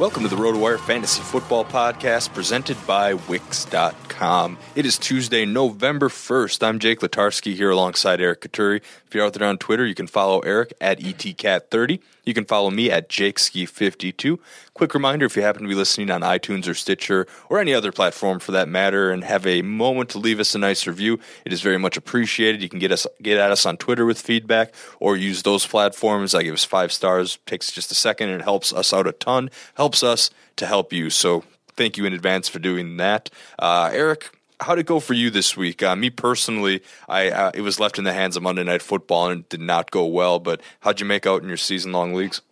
[0.00, 4.09] Welcome to the RotoWire Fantasy Football Podcast presented by Wix.com.
[4.22, 6.62] It is Tuesday, November 1st.
[6.62, 8.82] I'm Jake Latarski here alongside Eric Katuri.
[9.06, 12.00] If you're out there on Twitter, you can follow Eric at ETCat30.
[12.26, 14.38] You can follow me at JakeSki52.
[14.74, 17.92] Quick reminder if you happen to be listening on iTunes or Stitcher or any other
[17.92, 21.52] platform for that matter and have a moment to leave us a nice review, it
[21.54, 22.60] is very much appreciated.
[22.60, 26.34] You can get us get at us on Twitter with feedback or use those platforms.
[26.34, 27.38] I give us five stars.
[27.46, 29.50] takes just a second and it helps us out a ton.
[29.76, 31.08] Helps us to help you.
[31.08, 31.44] So
[31.80, 33.30] thank you in advance for doing that.
[33.58, 34.30] Uh, Eric,
[34.60, 35.82] how'd it go for you this week?
[35.82, 39.30] Uh, me personally, I uh, it was left in the hands of Monday Night Football
[39.30, 40.38] and it did not go well.
[40.38, 42.42] But how'd you make out in your season long leagues?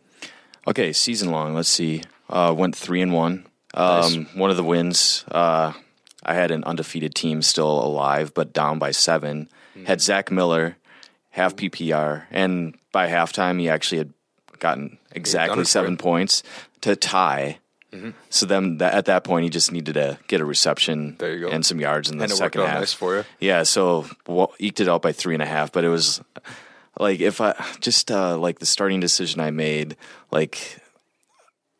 [0.66, 1.54] Okay, season long.
[1.54, 2.02] Let's see.
[2.30, 3.46] Uh, went three and one.
[3.74, 4.34] Um, Nice.
[4.34, 5.26] One of the wins.
[5.30, 5.74] Uh,
[6.22, 9.50] I had an undefeated team still alive, but down by seven.
[9.86, 10.76] Had Zach Miller,
[11.30, 14.12] half PPR, and by halftime he actually had
[14.58, 16.42] gotten exactly seven points
[16.80, 17.58] to tie.
[18.30, 21.40] So then, that, at that point, he just needed to get a reception There you
[21.46, 21.48] go.
[21.48, 22.80] and some yards in the And it second half.
[22.80, 23.24] nice for you.
[23.40, 26.20] Yeah, so well, eked it out by three and a half, but it was
[26.98, 29.96] like if I just uh, like the starting decision I made,
[30.30, 30.78] like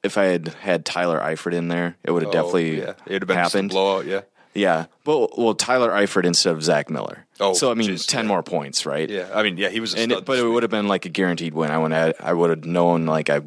[0.03, 2.93] if I had had Tyler Eifert in there, it would have definitely Oh, yeah.
[3.07, 3.71] It'd have been happened.
[3.71, 4.07] blowout.
[4.07, 4.23] Yeah.
[4.55, 7.25] Yeah, well, well, Tyler Eifert instead of Zach Miller.
[7.41, 8.29] Oh, so I mean, jeez, ten yeah.
[8.29, 9.09] more points, right?
[9.09, 9.31] Yeah.
[9.33, 9.95] I mean, yeah, he was.
[9.95, 11.71] A And stud it, but it would have been like a guaranteed win.
[11.71, 13.41] I would have, I would have known like I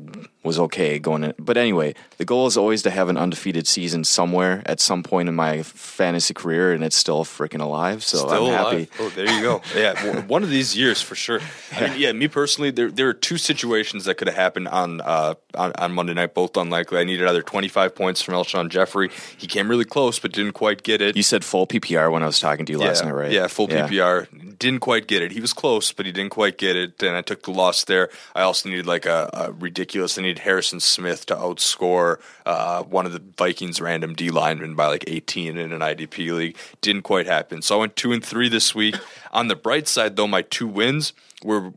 [0.43, 1.33] was okay going in.
[1.37, 5.29] But anyway, the goal is always to have an undefeated season somewhere at some point
[5.29, 8.03] in my fantasy career, and it's still freaking alive.
[8.03, 8.89] So Still I'm alive.
[8.89, 8.89] happy.
[8.99, 9.61] Oh, there you go.
[9.75, 11.41] Yeah, one of these years for sure.
[11.75, 15.01] I mean, yeah, me personally, there there are two situations that could have happened on,
[15.01, 16.97] uh, on on Monday night, both unlikely.
[16.97, 19.11] I needed either 25 points from Alshon Jeffery.
[19.37, 21.15] He came really close, but didn't quite get it.
[21.15, 23.31] You said full PPR when I was talking to you last yeah, night, right?
[23.31, 24.57] Yeah, full PPR.
[24.57, 25.33] Didn't quite get it.
[25.33, 28.09] He was close, but he didn't quite get it, and I took the loss there.
[28.33, 30.17] I also needed like a, a ridiculous.
[30.17, 34.87] I needed Harrison Smith to outscore uh, one of the Vikings random D linemen by
[34.87, 36.57] like 18 in an IDP league.
[36.79, 37.61] Didn't quite happen.
[37.61, 38.95] So I went two and three this week.
[39.33, 41.11] On the bright side, though, my two wins
[41.43, 41.73] were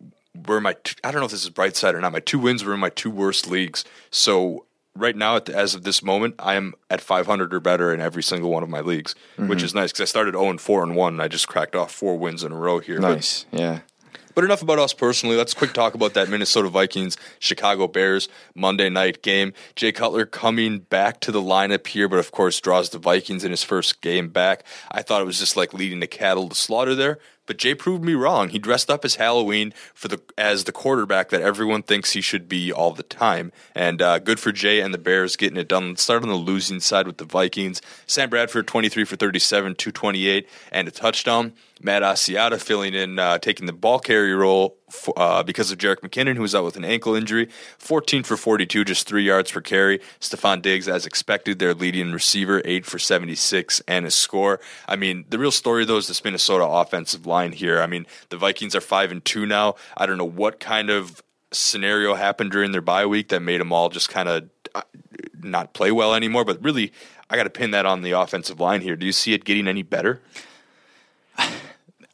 [0.47, 0.75] were my.
[0.85, 2.13] T- I don't know if this is bright side or not.
[2.13, 3.85] My two wins were in my two worst leagues.
[4.13, 4.64] So
[4.97, 8.01] right now, at the, as of this moment, I am at 500 or better in
[8.01, 9.65] every single one of my leagues, which Mm-hmm.
[9.65, 11.93] is nice because I started 0 and 4 and 1, and I just cracked off
[11.93, 13.01] four wins in a row here.
[13.01, 13.47] But- Nice.
[13.53, 13.81] Yeah.
[14.35, 15.37] but enough about us personally.
[15.37, 19.53] Let's quick talk about that Minnesota Vikings Chicago Bears Monday night game.
[19.77, 23.51] Jay Cutler coming back to the lineup here, but of course draws the Vikings in
[23.53, 24.65] his first game back.
[24.91, 27.19] I thought it was just like leading the cattle to slaughter there.
[27.47, 28.49] But Jay proved me wrong.
[28.49, 32.49] He dressed up as Halloween for the as the quarterback that everyone thinks he should
[32.49, 33.53] be all the time.
[33.75, 35.91] And uh, good for Jay and the Bears getting it done.
[35.91, 37.83] Let's start on the losing side with the Vikings.
[38.07, 41.53] Sam Bradford, 23 for 37, 228, and a touchdown.
[41.81, 44.79] Matt Asiata filling in, uh, taking the ball carry role
[45.17, 47.49] uh, because of Jerick McKinnon, who was out with an ankle injury.
[47.79, 50.01] 14 for 42, just three yards per carry.
[50.21, 54.61] Stefon Diggs, as expected, their leading receiver, 8 for 76 and a score.
[54.87, 57.81] I mean, the real story, though, is this Minnesota offensive line here.
[57.81, 59.77] I mean, the Vikings are 5 and 2 now.
[59.97, 61.23] I don't know what kind of
[61.53, 64.49] scenario happened during their bye week that made them all just kind of
[65.41, 66.93] not play well anymore, but really,
[67.31, 68.97] I got to pin that on the offensive line here.
[68.97, 70.21] Do you see it getting any better?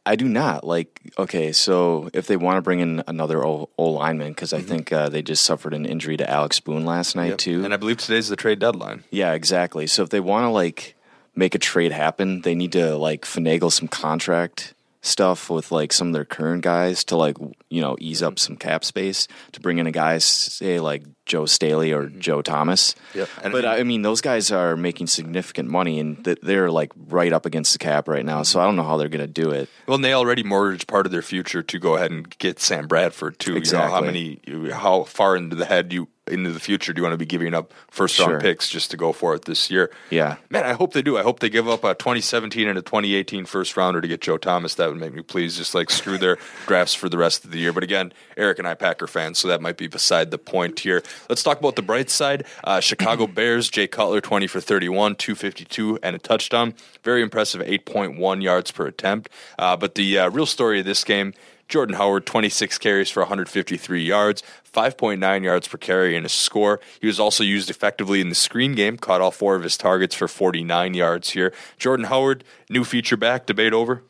[0.06, 1.00] I do not like.
[1.18, 4.92] Okay, so if they want to bring in another O, o lineman, because I think
[4.92, 7.30] uh, they just suffered an injury to Alex Boone last night Mm-hmm.
[7.30, 7.38] Yep.
[7.38, 7.64] too.
[7.64, 9.04] And I believe today's the trade deadline.
[9.10, 9.86] yeah, exactly.
[9.86, 10.96] So if they want to like
[11.36, 16.08] make a trade happen, they need to like finagle some contract stuff with like some
[16.08, 17.36] of their current guys to like
[17.70, 18.26] you know ease Mm-hmm.
[18.28, 22.42] up some cap space to bring in a guy say like Joe Staley or Joe
[22.42, 22.92] Thomas.
[22.94, 23.18] Mm-hmm.
[23.18, 23.28] Yep.
[23.44, 27.46] And but I- mean those guys are making significant money and they're like right up
[27.46, 28.42] against the cap right now.
[28.42, 29.68] So I don't know how they're going to do it.
[29.86, 32.86] Well, and they already mortgaged part of their future to go ahead and get Sam
[32.88, 33.54] Bradford too.
[33.54, 34.40] You know how many,
[34.72, 37.52] how far into the head you into the future do you want to be giving
[37.54, 38.40] up first round Sure.
[38.40, 39.90] picks just to go for it this year?
[40.10, 40.36] Yeah.
[40.48, 41.18] man, I hope they do.
[41.18, 44.36] I hope they give up a 2017 and a 2018 first rounder to get Joe
[44.38, 44.74] Thomas.
[44.76, 45.58] That would make me pleased.
[45.58, 47.72] Just like screw their drafts for the rest of the year.
[47.72, 51.02] But again, Eric and I Packer fans, so that might be beside the point here.
[51.28, 52.44] Let's talk about the bright side.
[52.64, 56.74] Uh, Chicago Bears, Jay Cutler, 20 for 31, 252, and a touchdown.
[57.02, 59.28] Very impressive, 8.1 yards per attempt.
[59.58, 61.34] Uh, but the uh, real story of this game.
[61.70, 64.42] Jordan Howard, 26 carries for 153 yards,
[64.74, 66.80] 5.9 yards per carry, and a score.
[67.00, 70.14] He was also used effectively in the screen game, caught all four of his targets
[70.14, 71.54] for 49 yards here.
[71.78, 74.02] Jordan Howard, new feature back, debate over.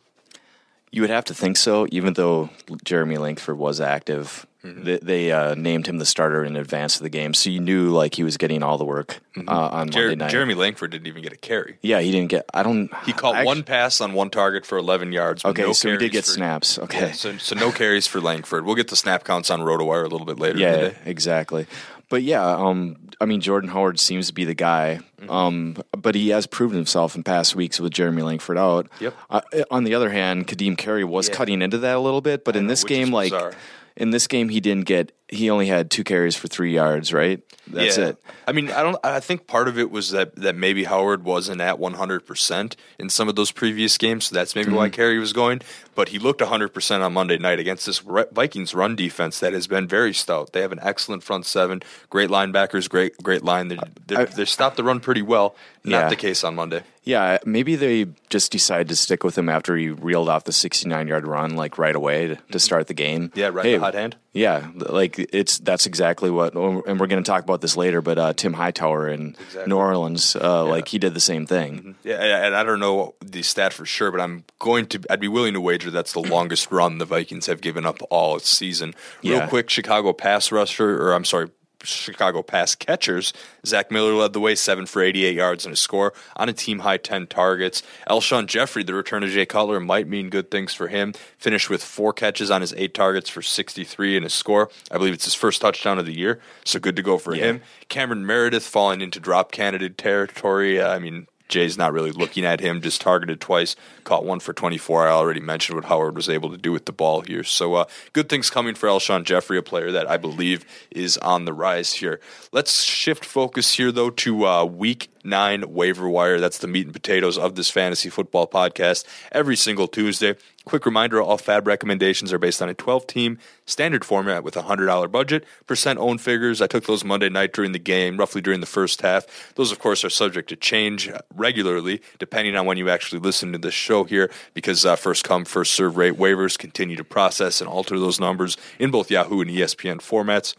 [0.90, 2.48] You would have to think so, even though
[2.82, 4.46] Jeremy Langford was active.
[4.64, 4.84] Mm-hmm.
[4.84, 7.90] They, they uh, named him the starter in advance of the game, so you knew
[7.90, 10.24] like he was getting all the work uh, on Jer- Monday night.
[10.26, 10.30] Mm-hmm.
[10.32, 11.78] Jeremy Langford didn't even get a carry.
[11.80, 12.44] yeah, he didn't get.
[12.52, 12.90] I don't.
[13.06, 15.44] He caught I one actu- pass on one target for 11 yards.
[15.46, 16.78] Okay, no so he did get for- snaps.
[16.78, 17.06] Okay.
[17.06, 18.66] Yeah, so, so no carries for Langford.
[18.66, 20.58] We'll get the snap counts on RotoWire a little bit later.
[20.58, 21.66] in the Yeah, exactly.
[22.10, 24.98] But yeah, um, I mean, Jordan Howard seems to be the guy.
[25.22, 25.30] Mm-hmm.
[25.30, 28.88] Um, but he has proven himself in past weeks with Jeremy Langford out.
[29.00, 29.14] Yep.
[29.30, 29.40] Uh,
[29.70, 31.34] on the other hand, Ka'Deem Carey was Yeah.
[31.36, 33.52] cutting into that a little bit, but in know, this game, like bizarre.
[33.96, 35.12] In this game, he didn't get.
[35.32, 37.12] He only had two carries for three yards.
[37.12, 37.40] Right.
[37.68, 38.08] That's Yeah.
[38.08, 38.16] it.
[38.48, 38.96] I mean, I don't.
[39.04, 43.08] I think part of it was that that maybe Howard wasn't at 100 percent in
[43.08, 44.94] some of those previous games, so that's maybe why Mm-hmm.
[44.94, 45.60] Carey was going.
[45.94, 49.68] But he looked 100 percent on Monday night against this Vikings run defense that has
[49.68, 50.52] been very stout.
[50.52, 53.68] They have an excellent front seven, great linebackers, great great line.
[53.68, 53.78] They
[54.08, 55.54] they they stopped the run pretty well.
[55.84, 56.08] Not Yeah.
[56.08, 56.82] the case on Monday.
[57.04, 61.08] Yeah, maybe they just decided to stick with him after he reeled off the 69
[61.08, 63.28] yard run like right away to, to start the game.
[63.30, 63.38] Mm-hmm.
[63.38, 63.64] Yeah, right.
[63.64, 64.16] Hey, the hot hand.
[64.34, 68.00] Yeah, like it's that's exactly what, and we're going to talk about this later.
[68.00, 69.36] But uh, Tim Hightower in
[69.66, 71.96] New Orleans, uh, like he did the same thing.
[72.04, 75.00] Yeah, and I don't know the stat for sure, but I'm going to.
[75.10, 78.38] I'd be willing to wager that's the longest run the Vikings have given up all
[78.38, 78.94] season.
[79.22, 79.46] Real Yeah.
[79.48, 81.50] quick, Chicago pass rusher, or I'm sorry,
[81.82, 83.32] Chicago pass catchers.
[83.66, 86.80] Zach Miller led the way, seven for 88 yards and a score on a team
[86.80, 87.82] high 10 targets.
[88.08, 91.12] Alshon Jeffery, the return of Jay Cutler, might mean good things for him.
[91.38, 94.70] Finished with four catches on his eight targets for 63 and a score.
[94.90, 97.44] I believe it's his first touchdown of the year, so good to go for Yeah.
[97.44, 97.62] him.
[97.88, 100.82] Cameron Meredith falling into drop candidate territory.
[100.82, 105.06] I mean, Jay's not really looking at him, just targeted twice, caught one for 24.
[105.06, 107.44] I already mentioned what Howard was able to do with the ball here.
[107.44, 111.44] So uh, good things coming for Alshon Jeffery, a player that I believe is on
[111.44, 112.20] the rise here.
[112.52, 116.40] Let's shift focus here, though, to uh, week nine waiver wire.
[116.40, 120.36] That's the meat and potatoes of this fantasy football podcast every single Tuesday.
[120.70, 124.62] Quick reminder all fab recommendations are based on a 12 team standard format with a
[124.62, 125.44] $100 budget.
[125.66, 129.02] Percent owned figures, I took those Monday night during the game, roughly during the first
[129.02, 129.52] half.
[129.56, 133.58] Those, of course, are subject to change regularly depending on when you actually listen to
[133.58, 137.68] this show here because uh, first come, first serve rate waivers continue to process and
[137.68, 140.54] alter those numbers in both Yahoo and ESPN formats.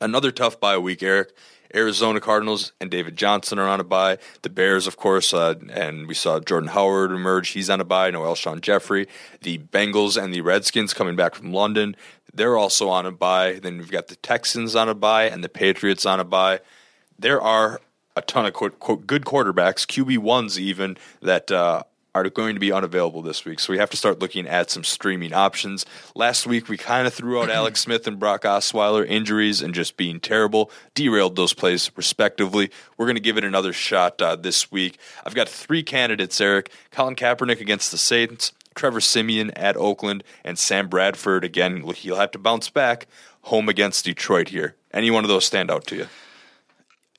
[0.00, 1.30] Another tough bye week, Eric.
[1.74, 4.18] Arizona Cardinals and David Johnson are on a bye.
[4.42, 7.50] The Bears, of course, uh, and we saw Jordan Howard emerge.
[7.50, 8.10] He's on a bye.
[8.10, 9.06] Noel Sean Jeffrey.
[9.42, 11.96] The Bengals and the Redskins coming back from London.
[12.32, 13.60] They're also on a bye.
[13.62, 16.60] Then we've got the Texans on a bye and the Patriots on a bye.
[17.18, 17.80] There are
[18.16, 22.60] a ton of quote, quote, good quarterbacks, QB ones even, that uh, are going to
[22.60, 23.60] be unavailable this week.
[23.60, 25.86] So we have to start looking at some streaming options.
[26.14, 29.96] Last week, we kind of threw out Alex Smith and Brock Osweiler injuries and just
[29.96, 32.70] being terrible, derailed those plays respectively.
[32.96, 34.98] We're going to give it another shot uh, this week.
[35.24, 40.58] I've got three candidates, Eric Colin Kaepernick against the Saints, Trevor Siemian at Oakland, and
[40.58, 41.44] Sam Bradford.
[41.44, 43.06] Again, he'll have to bounce back
[43.42, 44.74] home against Detroit here.
[44.92, 46.06] Any one of those stand out to you?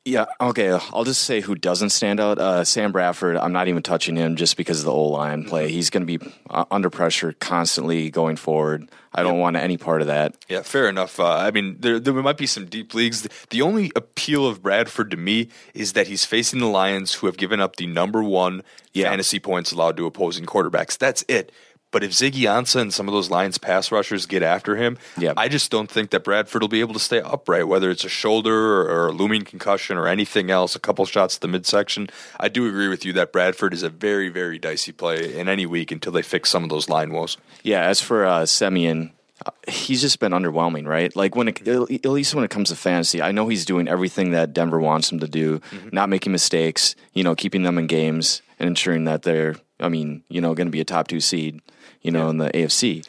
[0.04, 0.72] Yeah, okay.
[0.72, 2.40] I'll just say who doesn't stand out.
[2.40, 5.72] Uh, Sam Bradford, I'm not even touching him just because of the O line play.
[5.72, 8.90] He's going to be uh, under pressure constantly going forward.
[9.14, 10.36] I don't want any part of that.
[10.50, 11.20] Yeah, fair enough.
[11.20, 13.28] Uh, I mean, there, there might be some deep leagues.
[13.52, 17.38] The only appeal of Bradford to me is that he's facing the Lions, who have
[17.38, 19.10] given up the number one Yeah.
[19.10, 20.98] fantasy points allowed to opposing quarterbacks.
[20.98, 21.52] That's it.
[21.92, 25.34] But if Ziggy Ansah and some of those Lions pass rushers get after him, Yeah.
[25.38, 28.10] I just don't think that Bradford will be able to stay upright, whether it's a
[28.10, 32.10] shoulder or, or a looming concussion or anything else, a couple shots to the midsection.
[32.40, 35.66] I do agree with you that Bradford is a very, very dicey play in any
[35.66, 37.38] week until they fix some of those line woes.
[37.64, 39.12] Yeah, as for uh, Siemian,
[39.46, 41.14] uh, he's just been underwhelming, right?
[41.16, 44.32] Like when it, at least when it comes to fantasy, I know he's doing everything
[44.32, 45.60] that Denver wants him to do,
[45.92, 50.24] not making mistakes, you know, keeping them in games and ensuring that they're, I mean,
[50.30, 51.60] you know, going to be a top two seed,
[52.02, 53.06] you know, in the AFC.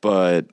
[0.00, 0.46] But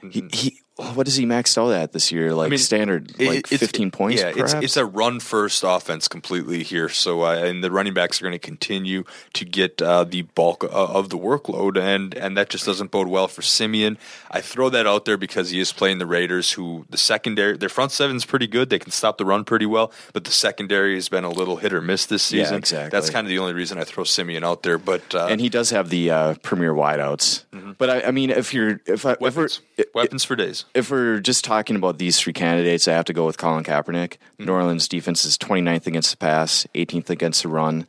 [0.00, 0.28] he, mm-hmm.
[0.32, 0.60] he,
[0.94, 2.34] what is he maxed out at this year?
[2.34, 6.90] Like mean, standard, like 15 points, Yeah, it's it's a run first offense completely here.
[6.90, 10.64] So uh, and the running backs are going to continue to get uh, the bulk
[10.64, 13.96] of, of the workload, and and that just doesn't bode well for Siemian.
[14.30, 17.70] I throw that out there because he is playing the Raiders, who the secondary their
[17.70, 18.68] front seven's pretty good.
[18.68, 21.72] They can stop the run pretty well, but the secondary has been a little hit
[21.72, 22.56] or miss this Yeah, season.
[22.58, 22.90] exactly.
[22.90, 24.76] That's kind of the only reason I throw Siemian out there.
[24.76, 27.44] But uh, and he does have the uh, premier wideouts.
[27.78, 29.60] But I, I mean, if you're, if I, if weapons,
[29.94, 30.65] weapons for days.
[30.74, 34.16] If we're just talking about these three candidates, I have to go with Colin Kaepernick.
[34.38, 37.86] New Orleans defense is 29th against the pass, 18th against the run.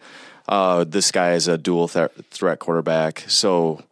[0.47, 3.25] Uh, this guy is a dual th- threat quarterback.
[3.27, 3.83] So,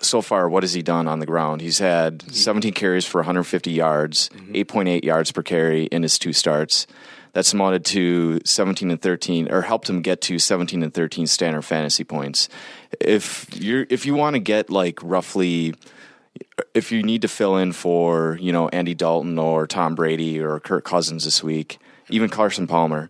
[0.00, 1.60] so far, what has he done on the ground?
[1.60, 6.86] He's had 17 carries for 150 yards, 8.8 yards per carry in his two starts.
[7.34, 11.62] That's amounted to 17 and 13, or helped him get to 17 and 13 standard
[11.62, 12.48] fantasy points.
[13.00, 15.74] If you're, if you want to get like roughly
[16.74, 20.60] if you need to fill in for you know Andy Dalton or Tom Brady or
[20.60, 23.08] Kirk Cousins this week, even Carson Palmer,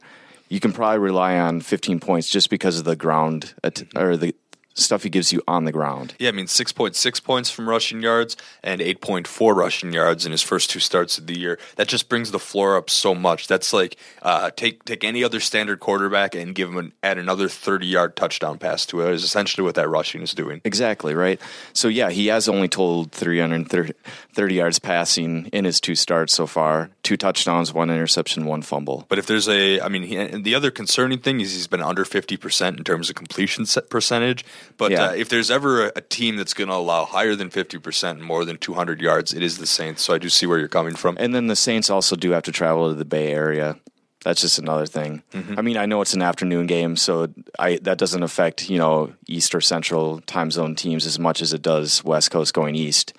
[0.49, 3.99] you can probably rely on 15 points just because of the ground at- mm-hmm.
[3.99, 4.35] or the
[4.75, 6.15] stuff he gives you on the ground.
[6.19, 10.71] Yeah, I mean, 6.6 points from rushing yards and 8.4 rushing yards in his first
[10.71, 11.59] two starts of the year.
[11.77, 13.47] That just brings the floor up so much.
[13.47, 17.49] That's like uh, take take any other standard quarterback and give him an, add another
[17.49, 19.15] 30 yard touchdown pass to it.
[19.15, 20.61] Is essentially what that rushing is doing.
[20.65, 21.41] Exactly right.
[21.73, 26.91] So yeah, he has only totaled 330 yards passing in his two starts so far.
[27.03, 29.07] Two touchdowns, one interception, one fumble.
[29.09, 31.83] But if there's a, I mean, he, and the other concerning thing is he's been
[31.83, 34.45] under 50% in terms of completion set percentage.
[34.77, 35.07] But Yeah.
[35.09, 38.23] uh, if there's ever a, a team that's going to allow higher than 50% and
[38.23, 40.03] more than 200 yards, it is the Saints.
[40.03, 41.17] So I do see where you're coming from.
[41.21, 43.77] And then the Saints also do have to travel to the Bay Area.
[44.25, 45.23] That's just another thing.
[45.35, 47.29] I mean, I know it's an afternoon game, so
[47.59, 51.53] I that doesn't affect you know East or Central time zone teams as much as
[51.53, 53.13] it does West Coast going east.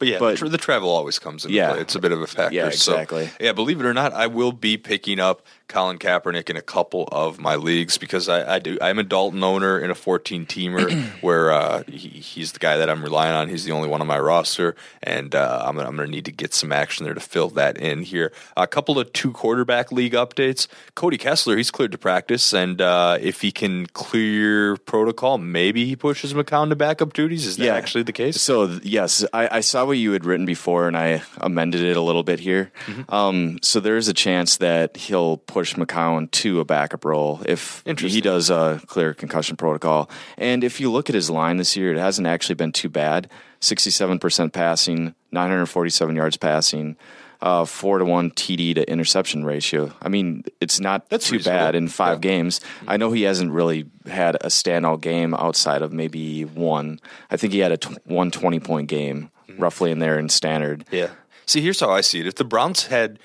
[0.00, 1.70] But yeah, But- the, tra- the travel always comes into Yeah.
[1.74, 1.80] play.
[1.82, 2.56] It's a bit of a factor.
[2.56, 3.30] Yeah, So, exactly.
[3.40, 7.08] yeah, believe it or not, I will be picking up Colin Kaepernick in a couple
[7.12, 8.78] of my leagues because I, I do.
[8.80, 12.88] I'm a Dalton owner in a 14 teamer where uh, he, he's the guy that
[12.90, 13.48] I'm relying on.
[13.48, 16.24] He's the only one on my roster, and uh, I'm, gonna- I'm going to need
[16.24, 18.32] to get some action there to fill that in here.
[18.56, 20.66] A couple of two quarterback league updates.
[20.94, 25.94] Cody Kessler, he's cleared to practice, and uh, if he can clear protocol, maybe he
[25.96, 27.46] pushes McCown to backup duties.
[27.46, 27.74] Is that Yeah.
[27.74, 28.40] actually the case?
[28.40, 32.00] So yes, I, I saw what you had written before, and I amended it a
[32.00, 32.72] little bit here.
[33.10, 37.40] Um, so there is a chance that he'll push push McCown to a backup role
[37.44, 40.08] if he does a clear concussion protocol.
[40.36, 43.28] And if you look at his line this year, it hasn't actually been too bad.
[43.60, 46.96] 67% passing, 947 yards passing,
[47.42, 49.92] uh, 4 to 1 TD to interception ratio.
[50.00, 51.58] I mean, it's not That's too reasonable.
[51.58, 52.30] bad in five Yeah.
[52.30, 52.60] games.
[52.86, 57.00] I know he hasn't really had a standout game outside of maybe one.
[57.32, 60.84] I think he had a t- one twenty point game roughly in there in standard.
[60.92, 61.08] Yeah.
[61.46, 62.28] See, here's how I see it.
[62.28, 63.18] If the Browns had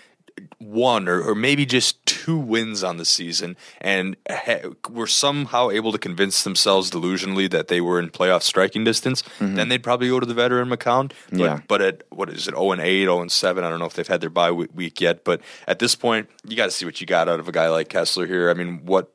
[0.58, 5.92] one or, or maybe just two wins on the season and ha- were somehow able
[5.92, 9.56] to convince themselves delusionally that they were in playoff striking distance, mm-hmm.
[9.56, 11.12] then they'd probably go to the veteran McCown.
[11.30, 11.60] But, Yeah.
[11.68, 13.64] but at what is it, 0 and 8, 0 and 7?
[13.64, 16.56] I don't know if they've had their bye week yet, but at this point, you
[16.56, 18.50] got to see what you got out of a guy like Kessler here.
[18.50, 19.12] I mean, what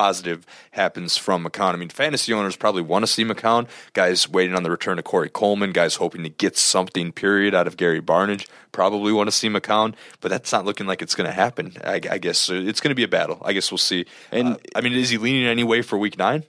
[0.00, 1.74] positive happens from McCown.
[1.74, 3.68] I mean, fantasy owners probably want to see McCown.
[3.92, 5.72] Guys waiting on the return of Corey Coleman.
[5.72, 8.46] Guys hoping to get something, period, out of Gary Barnidge.
[8.72, 11.74] Probably want to see McCown, but that's not looking like it's going to happen.
[11.84, 13.42] I, I guess so it's going to be a battle.
[13.44, 14.06] I guess we'll see.
[14.32, 16.44] And- Uh, I mean, is he leaning any way for Week Nine,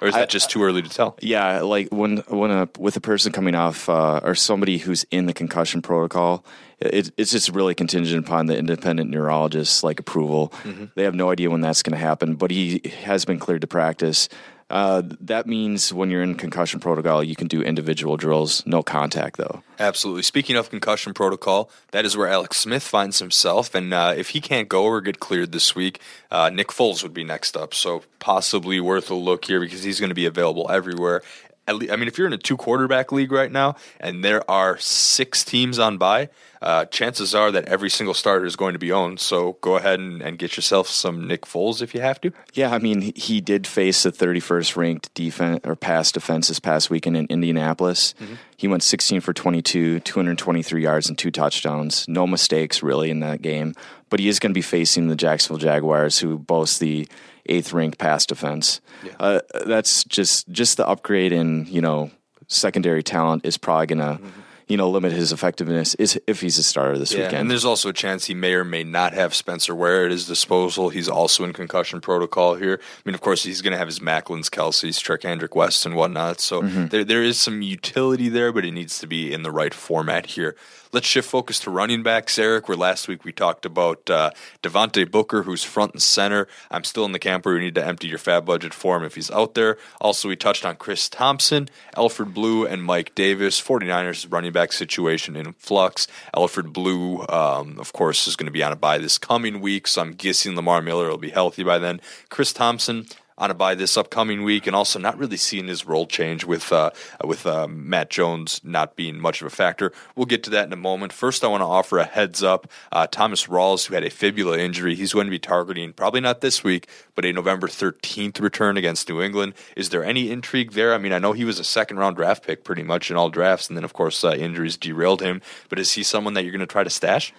[0.00, 1.16] or is that just too early to tell?
[1.20, 5.26] Yeah, like when when a with a person coming off uh, or somebody who's in
[5.26, 6.44] the concussion protocol,
[6.78, 10.52] it, it's just really contingent upon the independent neurologist's like approval.
[10.94, 13.66] They have no idea when that's going to happen, but he has been cleared to
[13.66, 14.28] practice.
[14.70, 19.36] Uh, that means when you're in concussion protocol, you can do individual drills, no contact
[19.36, 19.62] though.
[19.80, 20.22] Absolutely.
[20.22, 23.74] Speaking of concussion protocol, that is where Alex Smith finds himself.
[23.74, 26.00] And uh, if he can't go or get cleared this week,
[26.30, 27.74] uh, Nick Foles would be next up.
[27.74, 31.22] So possibly worth a look here because he's going to be available everywhere.
[31.70, 34.48] At le- I mean, if you're in a two quarterback league right now and there
[34.50, 36.28] are six teams on by,
[36.60, 39.18] uh, chances are that every single starter is going to be owned.
[39.20, 42.32] So go ahead and, and get yourself some Nick Foles if you have to.
[42.52, 46.90] Yeah, I mean, he- did face the 31st ranked defense or pass defense this past
[46.90, 48.14] weekend in Indianapolis.
[48.56, 52.06] He went 16 for 22, 223 yards and two touchdowns.
[52.08, 53.74] No mistakes really in that game.
[54.10, 57.08] But he is going to be facing the Jacksonville Jaguars, who boast the
[57.50, 58.80] eighth ranked pass defense.
[59.18, 62.10] Uh, that's just just the upgrade in you know
[62.48, 64.20] secondary talent is probably going to.
[64.68, 67.36] You know, limit his effectiveness is if he's a starter this Yeah, weekend.
[67.40, 70.28] and there's also a chance he may or may not have Spencer Ware at his
[70.28, 70.90] disposal.
[70.90, 72.78] He's also in concussion protocol here.
[72.80, 75.96] I mean, of course, he's going to have his Maclins, Kelce's, Trek Hendrick West, and
[75.96, 76.40] whatnot.
[76.40, 79.74] So there, there is some utility there, but it needs to be in the right
[79.74, 80.54] format here.
[80.92, 82.68] Let's shift focus to running backs, Eric.
[82.68, 86.48] Where last week we talked about uh, Devontae Booker, who's front and center.
[86.68, 89.04] I'm still in the camp where you need to empty your fab budget for him
[89.04, 89.78] if he's out there.
[90.00, 93.60] Also, we touched on Chris Thompson, Alfred Blue, and Mike Davis.
[93.60, 96.08] 49ers running back situation in flux.
[96.36, 99.86] Alfred Blue, um, of course, is going to be on a bye this coming week,
[99.86, 102.00] so I'm guessing Lamar Miller will be healthy by then.
[102.30, 103.06] Chris Thompson
[103.40, 106.70] on a bye this upcoming week, and also not really seeing his role change with
[106.72, 106.90] uh,
[107.24, 109.92] with uh, Matt Jones not being much of a factor.
[110.14, 111.12] We'll get to that in a moment.
[111.12, 112.70] First, I want to offer a heads up.
[112.92, 116.42] Uh, Thomas Rawls, who had a fibula injury, he's going to be targeting probably not
[116.42, 119.54] this week, but a November 13th return against New England.
[119.76, 120.92] Is there any intrigue there?
[120.94, 123.30] I mean, I know he was a second round draft pick pretty much in all
[123.30, 125.40] drafts, and then of course uh, injuries derailed him.
[125.70, 127.32] But is he someone that you're going to try to stash?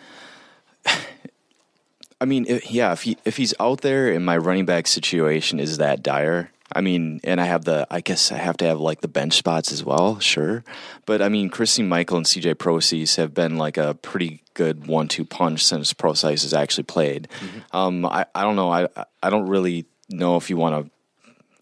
[2.21, 5.59] I mean, if, yeah, if he if he's out there and my running back situation
[5.59, 8.79] is that dire, I mean, and I have the, I guess I have to have
[8.79, 10.63] like the bench spots as well, sure.
[11.07, 15.25] But I mean, Christine Michael and CJ Prosise have been like a pretty good one-two
[15.25, 17.27] punch since Prosise has actually played.
[17.71, 18.87] Um, I I don't know, I
[19.23, 20.91] I don't really know if you want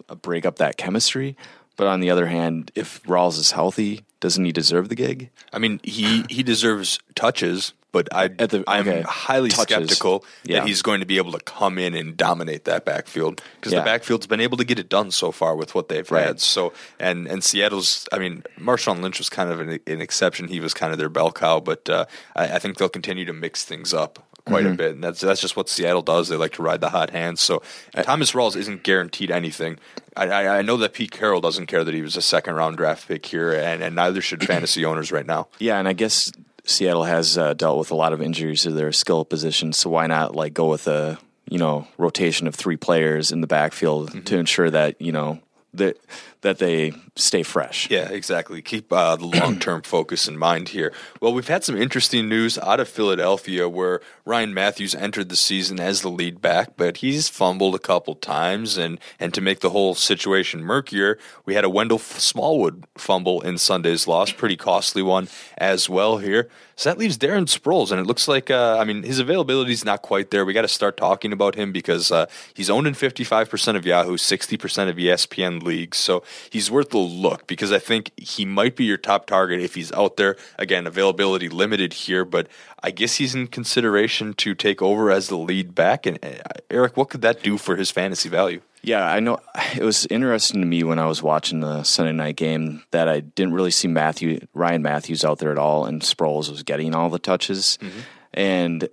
[0.08, 1.38] to break up that chemistry.
[1.78, 5.30] But on the other hand, if Rawls is healthy, doesn't he deserve the gig?
[5.54, 9.02] I mean, he he deserves touches, but I At the- I'm okay.
[9.02, 9.64] highly Touches.
[9.90, 10.60] skeptical Yeah.
[10.60, 13.80] that he's going to be able to come in and dominate that backfield because Yeah.
[13.80, 16.26] the backfield's been able to get it done so far with what they've Right.
[16.28, 16.40] had.
[16.42, 20.48] So and and Seattle's, I mean, Marshawn Lynch was kind of an, an exception.
[20.48, 23.34] He was kind of their bell cow, but uh, I, I think they'll continue to
[23.34, 24.26] mix things up.
[24.46, 24.74] Quite Mm-hmm.
[24.74, 26.28] a bit, and that's that's just what Seattle does.
[26.30, 27.38] They like to ride the hot hand.
[27.38, 27.62] So
[28.02, 29.78] Thomas Rawls isn't guaranteed anything.
[30.18, 32.78] I, I, I know that Pete Carroll doesn't care that he was a second round
[32.78, 35.50] draft pick here, and, and neither should fantasy owners right now.
[35.60, 36.32] Yeah, and I guess
[36.70, 40.08] Seattle has uh, dealt with a lot of injuries to their skill positions, so why
[40.08, 41.18] not like go with a
[41.50, 45.40] you know rotation of three players in the backfield to ensure that you know
[45.74, 45.98] that
[46.42, 47.90] that they stay fresh.
[47.90, 48.62] Yeah, exactly.
[48.62, 50.94] Keep uh, the long term focus in mind here.
[51.20, 55.80] Well, we've had some interesting news out of Philadelphia where Ryan Mathews entered the season
[55.80, 58.78] as the lead back, but he's fumbled a couple times.
[58.78, 63.58] And, and to make the whole situation murkier, we had a Wendell Smallwood fumble in
[63.58, 66.50] Sunday's loss, pretty costly one as well here.
[66.80, 69.84] So that leaves Darren Sproles, and it looks like, uh, I mean, his availability is
[69.84, 70.46] not quite there.
[70.46, 74.16] We got to start talking about him because uh, he's owned in 55% of Yahoo,
[74.16, 75.98] 60% of ESPN leagues.
[75.98, 79.76] So he's worth a look because I think he might be your top target if
[79.76, 80.36] he's out there.
[80.58, 82.48] Again, availability limited here, but
[82.82, 86.06] I guess he's in consideration to take over as the lead back.
[86.06, 88.62] And uh, Eric, what could that do for his fantasy value?
[88.82, 89.40] Yeah, I know.
[89.76, 93.20] It was interesting to me when I was watching the Sunday night game that I
[93.20, 97.10] didn't really see Matthew Ryan Mathews out there at all, and Sproles was getting all
[97.10, 97.78] the touches.
[98.34, 98.88] And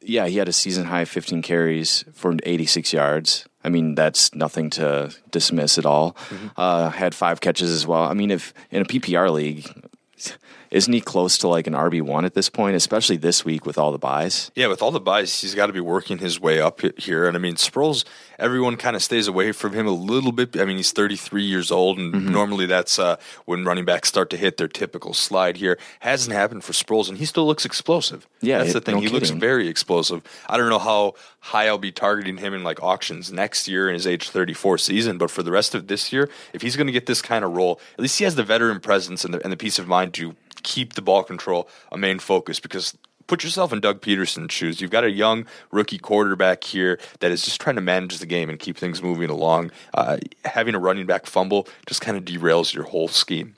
[0.00, 3.46] yeah, he had a season high 15 carries for 86 yards.
[3.62, 6.16] I mean, that's nothing to dismiss at all.
[6.56, 8.04] Uh, had five catches as well.
[8.04, 9.70] I mean, if in a PPR league,
[10.70, 13.76] isn't he close to like an RB one at this point, especially this week with
[13.78, 14.50] all the buys?
[14.54, 17.26] Yeah, with all the buys, he's got to be working his way up here.
[17.26, 18.04] And I mean, Sproles,
[18.38, 20.60] everyone kind of stays away from him a little bit.
[20.60, 22.32] I mean, he's 33 years old, and Mm-hmm.
[22.32, 25.78] normally that's uh, when running backs start to hit their typical slide here.
[26.00, 28.28] Hasn't happened for Sproles, and he still looks explosive.
[28.40, 28.96] Yeah, that's the thing.
[28.96, 30.22] no he looks very explosive.
[30.48, 33.94] I don't know how high I'll be targeting him in like auctions next year in
[33.94, 36.92] his age 34 season, but for the rest of this year, if he's going to
[36.92, 39.52] get this kind of role, at least he has the veteran presence and the, and
[39.52, 42.96] the peace of mind to keep the ball control a main focus because
[43.30, 44.80] put yourself in Doug Pederson's shoes.
[44.80, 48.50] You've got a young rookie quarterback here that is just trying to manage the game
[48.50, 49.70] and keep things moving along.
[49.94, 53.54] Uh, having a running back fumble just kind of derails your whole scheme.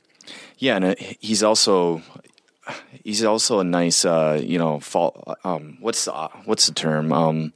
[0.59, 2.03] Yeah, and uh, he's also
[3.03, 5.37] he's also a nice uh, you know fall.
[5.43, 6.13] Um, what's the,
[6.45, 7.13] what's the term?
[7.13, 7.53] Um,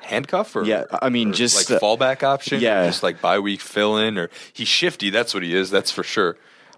[0.00, 2.86] Handcuff or Yeah, I mean, just, like uh, fallback option, yeah.
[2.86, 5.10] just like bye week fill in, or he's shifty.
[5.10, 5.70] That's what he is.
[5.70, 6.36] That's for sure.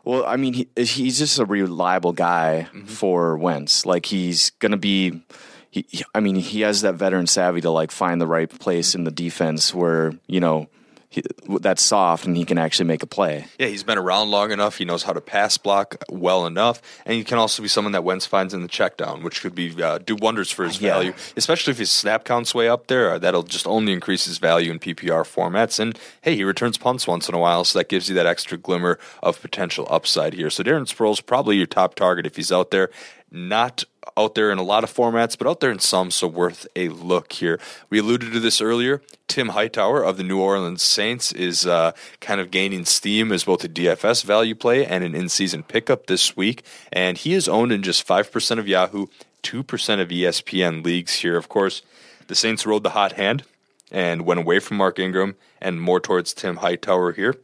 [0.08, 2.86] Well, I mean, he, he's just a reliable guy Mm-hmm.
[2.86, 3.84] for Wentz.
[3.84, 5.22] Like he's gonna be.
[5.70, 8.94] He, he- I mean, he has that veteran savvy to like find the right place
[8.94, 10.68] in the defense where you know
[11.10, 11.22] he,
[11.60, 13.46] that's soft and he can actually make a play.
[13.58, 14.76] Yeah, he's been around long enough.
[14.76, 18.04] He knows how to pass block well enough, and he can also be someone that
[18.04, 20.92] Wentz finds in the check down, which could be uh, do wonders for his Yeah.
[20.94, 23.12] value, especially if his snap count's way up there.
[23.12, 25.80] uh, That'll just only increase his value in PPR formats.
[25.80, 28.58] And hey, he returns punts once in a while, so that gives you that extra
[28.58, 30.50] glimmer of potential upside here.
[30.50, 32.90] So Darren Sproles probably your top target if he's out there.
[33.30, 33.84] Not
[34.16, 36.88] out there in a lot of formats, but out there in some, so worth a
[36.88, 37.60] look here.
[37.90, 39.02] We alluded to this earlier.
[39.26, 43.62] Tim Hightower of the New Orleans Saints is uh, kind of gaining steam as both
[43.64, 46.64] a DFS value play and an in season pickup this week.
[46.92, 49.06] And he is owned in just 5% of Yahoo,
[49.42, 51.36] 2% of ESPN leagues here.
[51.36, 51.82] Of course,
[52.26, 53.44] the Saints rode the hot hand
[53.90, 57.34] and went away from Mark Ingram and more towards Tim Hightower here.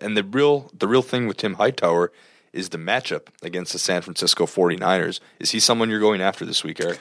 [0.00, 2.12] And the real the real thing with Tim Hightower
[2.52, 5.20] is the matchup against the San Francisco 49ers.
[5.38, 6.98] Is he someone you're going after this week, Eric?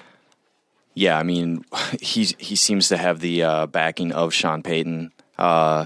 [0.94, 1.64] Yeah, I mean,
[2.02, 5.12] he he seems to have the uh, backing of Sean Payton.
[5.38, 5.86] Uh,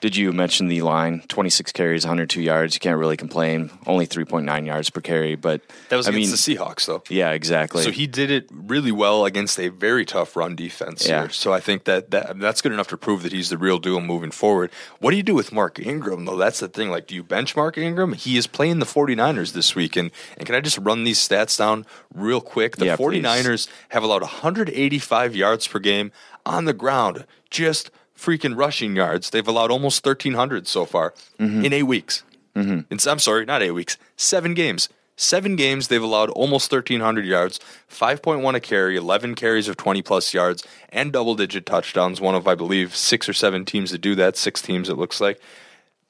[0.00, 1.22] did you mention the line?
[1.28, 2.74] Twenty six carries, one hundred two yards.
[2.74, 3.70] You can't really complain.
[3.86, 6.86] Only three point nine yards per carry, but That was I against mean, the Seahawks,
[6.86, 7.02] though.
[7.08, 7.82] yeah, exactly.
[7.82, 11.22] So he did it really well against a very tough run defense Yeah.
[11.22, 11.30] here.
[11.30, 14.00] So I think that, that that's good enough to prove that he's the real deal
[14.00, 14.70] moving forward.
[15.00, 16.36] What do you do with Mark Ingram, though?
[16.36, 16.90] That's the thing.
[16.90, 18.12] Like, do you bench Mark Ingram?
[18.12, 19.96] He is playing the 49ers this week.
[19.96, 22.76] And, and can I just run these stats down real quick?
[22.76, 23.22] The Yeah, please.
[23.22, 26.12] 49ers have allowed 185 yards per game
[26.44, 29.30] on the ground, just freaking rushing yards.
[29.30, 31.64] They've allowed almost 1,300 so far Mm-hmm.
[31.64, 32.22] in eight weeks.
[32.54, 34.88] In, I'm sorry, not eight weeks, seven games.
[35.18, 37.58] Seven games, they've allowed almost 1,300 yards,
[37.90, 42.20] 5.1 a carry, 11 carries of 20 plus yards, and double digit touchdowns.
[42.20, 45.18] One of, I believe, six or seven teams that do that, six teams it looks
[45.20, 45.40] like.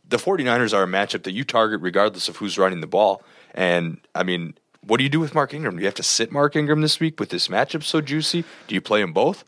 [0.08, 3.22] The 49ers are a matchup that you target regardless of who's running the ball.
[3.54, 5.76] And, I mean, what do you do with Mark Ingram?
[5.76, 8.44] Do you have to sit Mark Ingram this week with this matchup so juicy?
[8.66, 9.44] Do you play them both?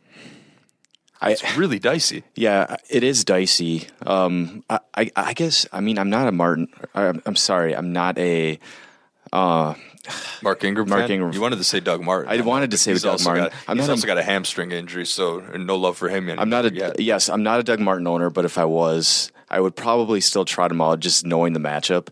[1.20, 2.22] I, It's really dicey.
[2.36, 3.88] yeah, it is dicey.
[4.06, 5.66] Um, I, I, I guess.
[5.72, 6.68] I mean, I'm not a Martin.
[6.94, 8.58] I'm, I'm sorry, I'm not a.
[10.42, 10.88] Mark Ingram.
[10.88, 11.10] Mark fan?
[11.10, 11.32] Ingram.
[11.32, 12.30] You wanted to say Doug Martin.
[12.32, 13.44] I wanted to say Doug Martin.
[13.44, 16.30] Got, I'm he's not a- also got a hamstring injury, so no love for him.
[16.38, 17.00] I'm not a yet.
[17.00, 17.28] yes.
[17.28, 20.70] I'm not a Doug Martin owner, but if I was, I would probably still trot
[20.70, 22.08] him out, just knowing the matchup.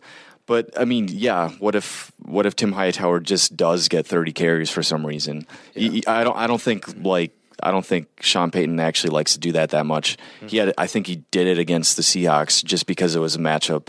[0.46, 1.50] But I mean, yeah.
[1.58, 5.46] What if what if Tim Hightower just does get 30 carries for some reason?
[5.74, 6.36] Y- I don't.
[6.36, 7.32] I don't think like.
[7.62, 10.16] I don't think Sean Payton actually likes to do that that much.
[10.46, 10.74] He had.
[10.76, 13.88] I think he did it against the Seahawks just because it was a matchup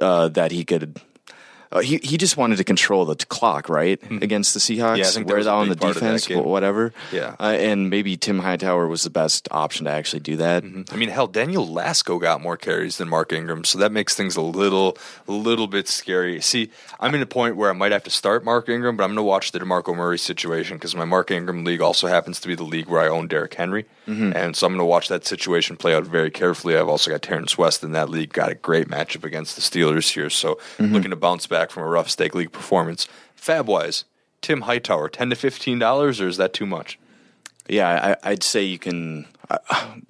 [0.00, 1.00] uh, that he could.
[1.70, 4.98] Uh, he he just wanted to control the t- clock, right, against the Seahawks.
[4.98, 6.92] Yeah, I think that Wear was a that on the part of that defense, whatever.
[7.12, 7.36] Yeah.
[7.38, 10.64] uh, and maybe Tim Hightower was the best option to actually do that.
[10.64, 14.36] I mean, hell, Daniel Lasco got more carries than Mark Ingram, so that makes things
[14.36, 16.40] a little, a little bit scary.
[16.40, 19.10] See, I'm in a point where I might have to start Mark Ingram, but I'm
[19.10, 22.48] going to watch the DeMarco Murray situation because my Mark Ingram league also happens to
[22.48, 25.26] be the league where I own Derrick Henry, and so I'm going to watch that
[25.26, 26.76] situation play out very carefully.
[26.78, 30.12] I've also got Terrance West in that league, got a great matchup against the Steelers
[30.14, 33.06] here, so looking to bounce back from a rough stake league performance.
[33.34, 34.04] Fab wise,
[34.40, 36.98] Tim Hightower, ten to fifteen dollars, or is that too much?
[37.68, 39.26] Yeah, I, I'd say you can.
[39.50, 39.58] Uh,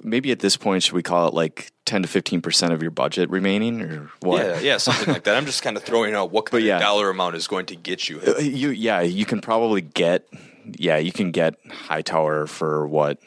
[0.02, 2.90] maybe at this point, should we call it like ten to fifteen percent of your
[2.90, 4.44] budget remaining, or what?
[4.44, 5.36] Yeah, yeah, something like that.
[5.36, 6.76] I'm just kind of throwing out what kind yeah.
[6.76, 8.20] of dollar amount is going to get you.
[8.20, 10.28] Uh, You, yeah, you can probably get.
[10.76, 13.18] Yeah, you can get Hightower for what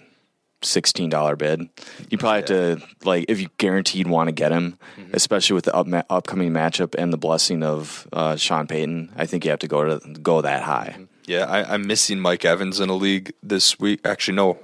[0.63, 1.67] sixteen dollar bid.
[2.09, 2.45] You probably have
[2.79, 5.11] to like if you guaranteed want to get him, Mm-hmm.
[5.15, 9.11] especially with the up, upcoming matchup and the blessing of uh, Sean Payton.
[9.15, 10.97] I think you have to go to go that high.
[11.25, 14.01] Yeah, I, I'm missing Mike Evans in a league this week.
[14.05, 14.57] Actually, no,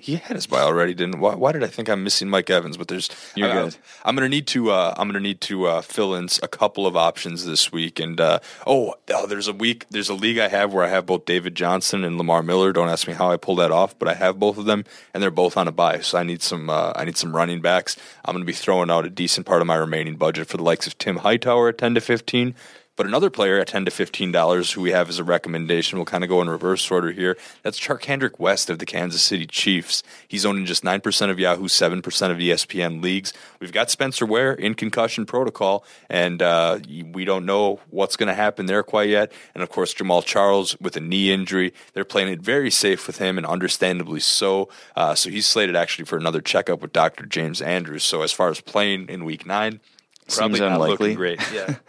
[0.00, 0.94] he had his buy already.
[0.94, 1.20] Didn't?
[1.20, 2.76] Why, why did I think I'm missing Mike Evans?
[2.76, 3.10] But there's.
[3.34, 3.76] You're I, good.
[4.04, 4.70] I'm gonna need to.
[4.70, 7.98] Uh, I'm gonna need to uh, fill in a couple of options this week.
[7.98, 9.86] And uh, oh, oh, there's a week.
[9.90, 12.72] There's a league I have where I have both David Johnson and Lamar Miller.
[12.72, 15.22] Don't ask me how I pulled that off, but I have both of them, and
[15.22, 16.00] they're both on a buy.
[16.00, 16.68] So I need some.
[16.68, 17.96] Uh, I need some running backs.
[18.24, 20.86] I'm gonna be throwing out a decent part of my remaining budget for the likes
[20.86, 22.54] of Tim Hightower at 10 to 15.
[22.96, 26.06] But another player at ten to fifteen dollars, who we have as a recommendation, we'll
[26.06, 27.36] kind of go in reverse order here.
[27.62, 30.02] That's Charcandrick West of the Kansas City Chiefs.
[30.26, 33.34] He's owned in just nine percent of Yahoo, seven percent of ESPN leagues.
[33.60, 36.78] We've got Spencer Ware in concussion protocol, and uh,
[37.12, 39.30] we don't know what's going to happen there quite yet.
[39.54, 41.74] And of course, Jamaal Charles with a knee injury.
[41.92, 44.70] They're playing it very safe with him, and understandably so.
[44.96, 47.26] Uh, so he's slated actually for another checkup with Dr.
[47.26, 48.04] James Andrews.
[48.04, 49.80] So as far as playing in Week Nine,
[50.28, 51.08] probably Seems not unlikely.
[51.08, 51.40] looking great.
[51.52, 51.74] Yeah.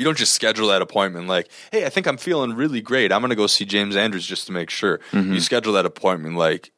[0.00, 3.12] You don't just schedule that appointment like, hey, I think I'm feeling really great.
[3.12, 4.98] I'm going to go see James Andrews just to make sure.
[5.12, 6.72] You schedule that appointment like,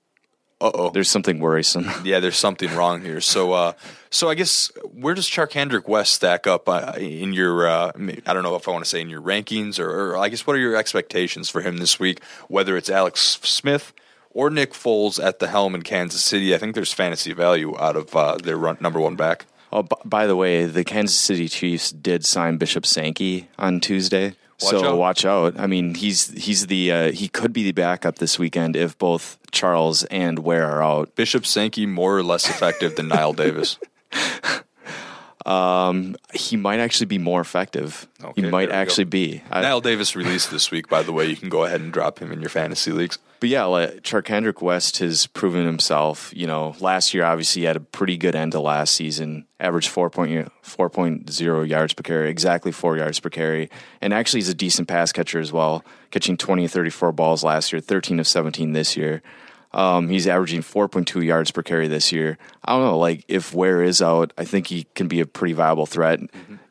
[0.60, 1.88] uh oh, There's something worrisome.
[2.04, 3.20] yeah, there's something wrong here.
[3.20, 3.72] So, uh,
[4.10, 7.68] so I guess where does Charcandrick West stack up uh, in your?
[7.68, 7.92] Uh,
[8.26, 10.44] I don't know if I want to say in your rankings, or, or I guess
[10.44, 12.22] what are your expectations for him this week?
[12.48, 13.92] Whether it's Alex Smith
[14.30, 17.96] or Nick Foles at the helm in Kansas City, I think there's fantasy value out
[17.96, 19.46] of uh, their run, number one back.
[19.72, 24.34] Oh, b- by the way, the Kansas City Chiefs did sign Bishop Sankey on Tuesday.
[24.60, 24.98] Watch so out.
[24.98, 25.58] watch out.
[25.58, 29.38] I mean, he's he's the uh, he could be the backup this weekend if both
[29.50, 31.14] Charles and Ware are out.
[31.16, 33.78] Bishop Sankey more or less effective than Knile Davis.
[35.46, 38.06] Um, he might actually be more effective.
[38.22, 38.78] Okay, he might we go.
[38.78, 39.42] actually be.
[39.50, 41.26] I- Knile Davis released this week, by the way.
[41.26, 43.18] You can go ahead and drop him in your fantasy leagues.
[43.40, 46.32] But yeah, like, Charcandrick West has proven himself.
[46.34, 49.90] You know, last year obviously he had a pretty good end to last season, averaged
[49.92, 53.68] 4.0 yards per carry, exactly four yards per carry,
[54.00, 57.72] and actually he's a decent pass catcher as well, catching 20 of 34 balls last
[57.72, 59.22] year, 13 of 17 this year.
[59.74, 62.38] Um, he's averaging 4.2 yards per carry this year.
[62.64, 65.54] I don't know, like if Ware is out, I think he can be a pretty
[65.54, 66.20] viable threat.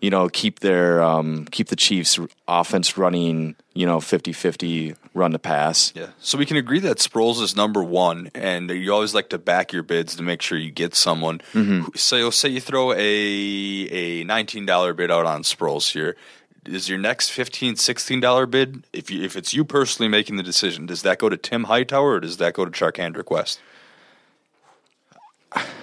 [0.01, 3.55] You know, keep their um, keep the Chiefs offense running.
[3.73, 5.93] You know, 50-50 run to pass.
[5.95, 6.07] Yeah.
[6.19, 9.71] So we can agree that Sproles is number one, and you always like to back
[9.71, 11.39] your bids to make sure you get someone.
[11.53, 11.95] Mm-hmm.
[11.95, 16.17] So say you throw a a nineteen dollar bid out on Sproles here.
[16.65, 20.85] Is your next $15, $16 bid, if you if it's you personally making the decision,
[20.85, 23.59] does that go to Tim Hightower or does that go to Charcandrick West?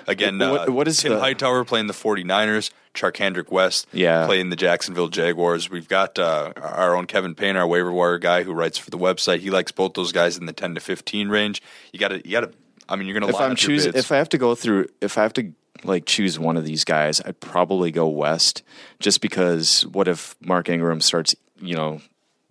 [0.07, 4.25] Again, What- uh, what is Tim the- Hightower playing the 49ers, Charcandrick West Yeah.
[4.25, 5.69] playing the Jacksonville Jaguars.
[5.69, 8.97] We've got uh, our own Kevin Payne, our waiver wire guy who writes for the
[8.97, 9.41] website.
[9.41, 11.61] He likes both those guys in the 10 to 15 range.
[11.93, 12.53] You got to, you got to,
[12.89, 15.19] I mean, you're going to if I'm choosing, if I have to go through, if
[15.19, 15.53] I have to
[15.85, 18.63] like choose one of these guys, I'd probably go West,
[19.01, 22.01] just because what if Mark Ingram starts, you know,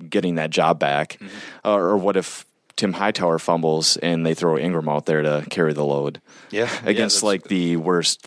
[0.10, 1.28] getting that job back, Mm-hmm.
[1.68, 5.74] uh, or what if Tim Hightower fumbles and they throw Ingram out there to carry
[5.74, 6.22] the load?
[6.52, 8.26] Yeah, yeah, against that's- like the worst,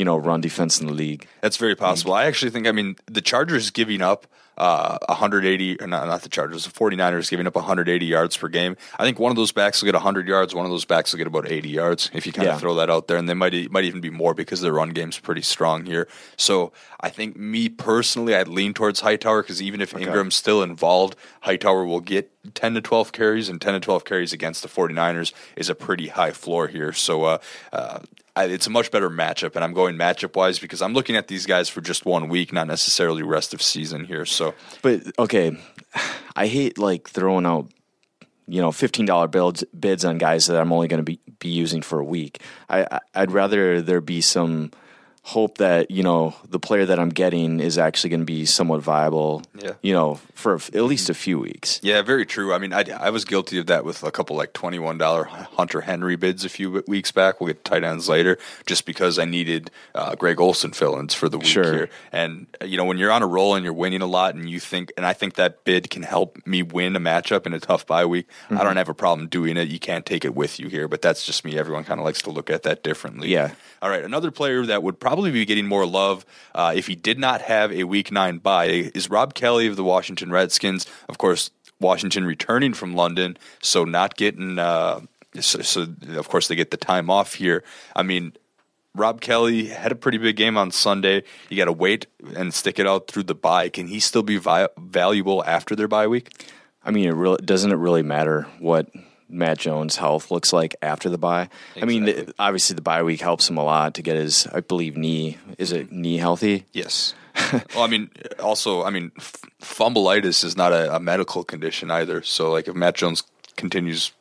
[0.00, 1.26] you know, run defense in the league.
[1.42, 2.14] That's very possible.
[2.14, 6.28] I actually think, I mean, the Chargers giving up uh, 180, or not, not the
[6.30, 8.76] Chargers, the 49ers giving up 180 yards per game.
[8.98, 11.18] I think one of those backs will get 100 yards, one of those backs will
[11.18, 12.54] get about 80 yards if you kind Yeah.
[12.54, 13.18] of throw that out there.
[13.18, 16.08] And they might, might even be more because their run game's pretty strong here.
[16.38, 21.14] So I think, me personally, I'd lean towards Hightower because even if Ingram's still involved,
[21.42, 25.32] Hightower will get 10 to 12 carries, and 10 to 12 carries against the 49ers
[25.56, 26.92] is a pretty high floor here.
[26.94, 27.38] So, uh,
[27.72, 28.00] uh,
[28.36, 31.28] I, it's a much better matchup, and I'm going matchup wise because I'm looking at
[31.28, 34.24] these guys for just one week, not necessarily rest of season here.
[34.24, 35.56] So, But okay,
[36.36, 37.70] I hate like throwing out
[38.46, 41.48] you know fifteen dollar bids bids on guys that I'm only going to be be
[41.48, 42.40] using for a week.
[42.68, 44.70] I I- I'd rather there be some
[45.22, 48.80] hope that you know the player that I'm getting is actually going to be somewhat
[48.82, 49.42] viable.
[49.54, 49.74] Yeah.
[49.82, 51.78] you know for at least a few weeks.
[51.82, 52.54] yeah, very true.
[52.54, 56.16] I mean, I, I was guilty of that with a couple like $21 Hunter Henry
[56.16, 57.40] bids a few weeks back.
[57.40, 61.12] We'll get to tight ends later, just because I needed uh, Greg Olsen fill ins
[61.12, 61.64] for the week Sure.
[61.74, 61.90] here.
[62.10, 64.48] And, uh, you know, when you're on a roll and you're winning a lot, and
[64.48, 67.60] you think, and I think that bid can help me win a matchup in a
[67.60, 68.58] tough bye week, Mm-hmm.
[68.58, 69.68] I don't have a problem doing it.
[69.68, 71.58] You can't take it with you here, but that's just me.
[71.58, 73.28] Everyone kind of likes to look at that differently.
[73.28, 73.52] Yeah.
[73.82, 77.18] All right, another player that would probably be getting more love uh, if he did
[77.18, 80.86] not have a Week Nine bye is Rob Kelley of the Washington Redskins.
[81.08, 85.00] Of course, Washington returning from London, so not getting uh,
[85.38, 87.62] so, so of course they get the time off here.
[87.94, 88.32] I mean,
[88.94, 91.22] Rob Kelley had a pretty big game on Sunday.
[91.48, 93.68] You got to wait and stick it out through the bye.
[93.68, 96.44] Can he still be vi- valuable after their bye week?
[96.82, 98.88] I mean, it really doesn't it really matter what
[99.30, 101.48] Matt Jones' health looks like after the bye.
[101.80, 104.60] I mean, the, obviously the bye week helps him a lot to get his, I
[104.60, 105.38] believe, knee.
[105.58, 106.66] Is it knee healthy?
[106.72, 107.14] Yes.
[107.74, 108.10] well, I mean,
[108.42, 112.22] also, I mean, f- fumbleitis is not a, a medical condition either.
[112.22, 113.22] So, like, if Matt Jones
[113.56, 114.12] continues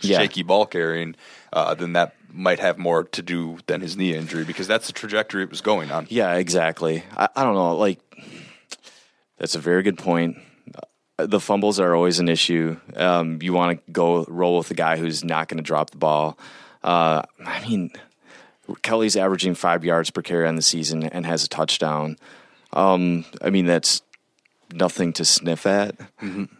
[0.00, 0.18] Yeah.
[0.18, 1.16] shaky ball carrying,
[1.52, 4.92] uh, then that might have more to do than his knee injury because that's the
[4.92, 6.06] trajectory it was going on.
[6.10, 7.02] Yeah, exactly.
[7.16, 7.76] I, I don't know.
[7.76, 8.00] Like,
[9.38, 10.36] that's a very good point.
[11.18, 12.78] The fumbles are always an issue.
[12.94, 15.96] Um, you want to go roll with a guy who's not going to drop the
[15.96, 16.38] ball.
[16.84, 17.90] Uh, I mean,
[18.82, 22.18] Kelley's averaging five yards per carry on the season and has a touchdown.
[22.72, 24.02] Um, I mean, that's
[24.72, 25.96] nothing to sniff at.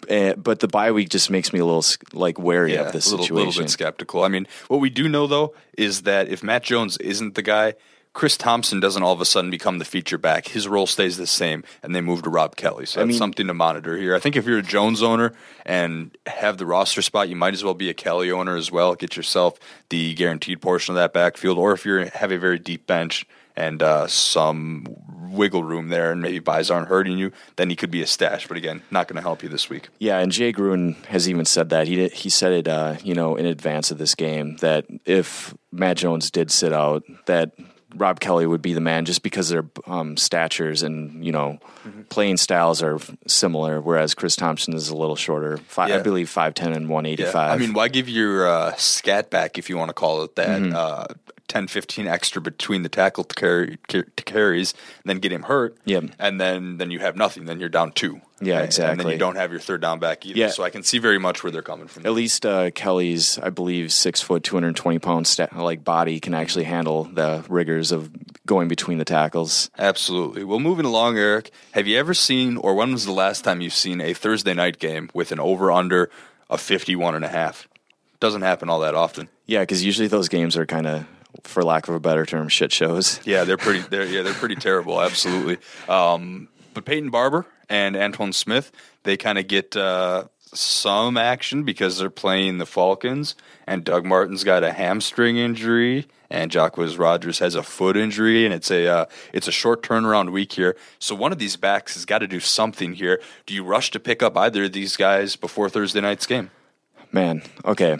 [0.09, 3.11] Eh, but the bye week just makes me a little like wary of this a
[3.11, 3.47] little, situation.
[3.47, 4.25] little bit skeptical.
[4.25, 7.75] I mean, what we do know though is that if Matt Jones isn't the guy,
[8.17, 10.49] Chris Thompson doesn't all of a sudden become the feature back.
[10.49, 12.87] His role stays the same, and they move to Rob Kelley.
[12.87, 14.17] So that's mean- something to monitor here.
[14.17, 15.35] I think if you're a Jones owner
[15.67, 18.95] and have the roster spot, you might as well be a Kelley owner as well.
[18.95, 19.59] Get yourself
[19.91, 23.83] the guaranteed portion of that backfield, or if you have a very deep bench and
[23.83, 24.87] uh, some
[25.29, 28.49] wiggle room there, and maybe buys aren't hurting you, then he could be a stash.
[28.49, 29.91] But again, not going to help you this week.
[29.99, 33.15] Yeah, and Jay Gruden has even said that he did, he said it, uh, you
[33.15, 37.53] know, in advance of this game that if Matt Jones did sit out, that
[37.97, 41.59] Rob Kelley would be the man just because their um, statures and you know
[42.09, 43.81] playing styles are similar.
[43.81, 47.25] Whereas Chris Thompson is a little shorter, Fi I believe five ten and one eighty
[47.25, 47.49] five.
[47.49, 47.55] Yeah.
[47.55, 50.61] I mean, why give your uh, scat back, if you want to call it that,
[50.61, 50.75] Mm-hmm.
[50.77, 51.05] uh,
[51.49, 54.73] 10, 15 extra between the tackle to, carry, to carries,
[55.05, 55.77] and then get him hurt?
[55.85, 56.11] Yep.
[56.19, 57.45] And then, then you have nothing.
[57.45, 58.21] Then you're down two.
[58.41, 58.91] Yeah, exactly.
[58.91, 60.39] And then you don't have your third down back either.
[60.39, 60.49] Yeah.
[60.49, 62.05] So I can see very much where they're coming from.
[62.05, 66.21] at least uh, Kelley's, I believe, six foot, two hundred twenty pound sta- like body
[66.21, 68.11] can actually handle the rigors of
[68.45, 69.71] going between the tackles.
[69.79, 70.45] Absolutely.
[70.45, 73.73] Well, moving along, Eric, have you ever seen, or when was the last time you've
[73.73, 76.11] seen a Thursday night game with an over under
[76.51, 77.67] of 51 and a half?
[78.21, 79.29] Doesn't happen all that often.
[79.47, 81.07] Yeah, because usually those games are kind of,
[81.45, 83.21] for lack of a better term, shit shows.
[83.25, 83.81] Yeah, they're pretty.
[83.81, 85.01] They're yeah, they're pretty terrible.
[85.01, 85.59] Absolutely.
[85.89, 88.71] Um, but Peyton Barber and Antone Smith,
[89.03, 93.35] they kind of get uh, some action because they're playing the Falcons,
[93.67, 98.55] and Doug Martin's got a hamstring injury, and Jacquizz Rodgers has a foot injury, and
[98.55, 100.77] it's a uh, it's a short turnaround week here.
[100.99, 103.21] So one of these backs has got to do something here.
[103.47, 106.51] Do you rush to pick up either of these guys before Thursday night's game?
[107.13, 107.99] Man, okay.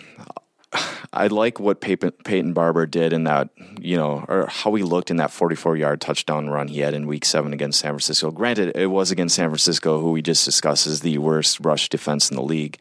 [1.13, 3.49] I like what Peyton, Peyton Barber did in that,
[3.81, 7.07] you know, or how he looked in that 44 yard touchdown run he had in
[7.07, 8.31] week seven against San Francisco.
[8.31, 12.31] Granted, it was against San Francisco, who we just discussed is the worst rush defense
[12.31, 12.79] in the league.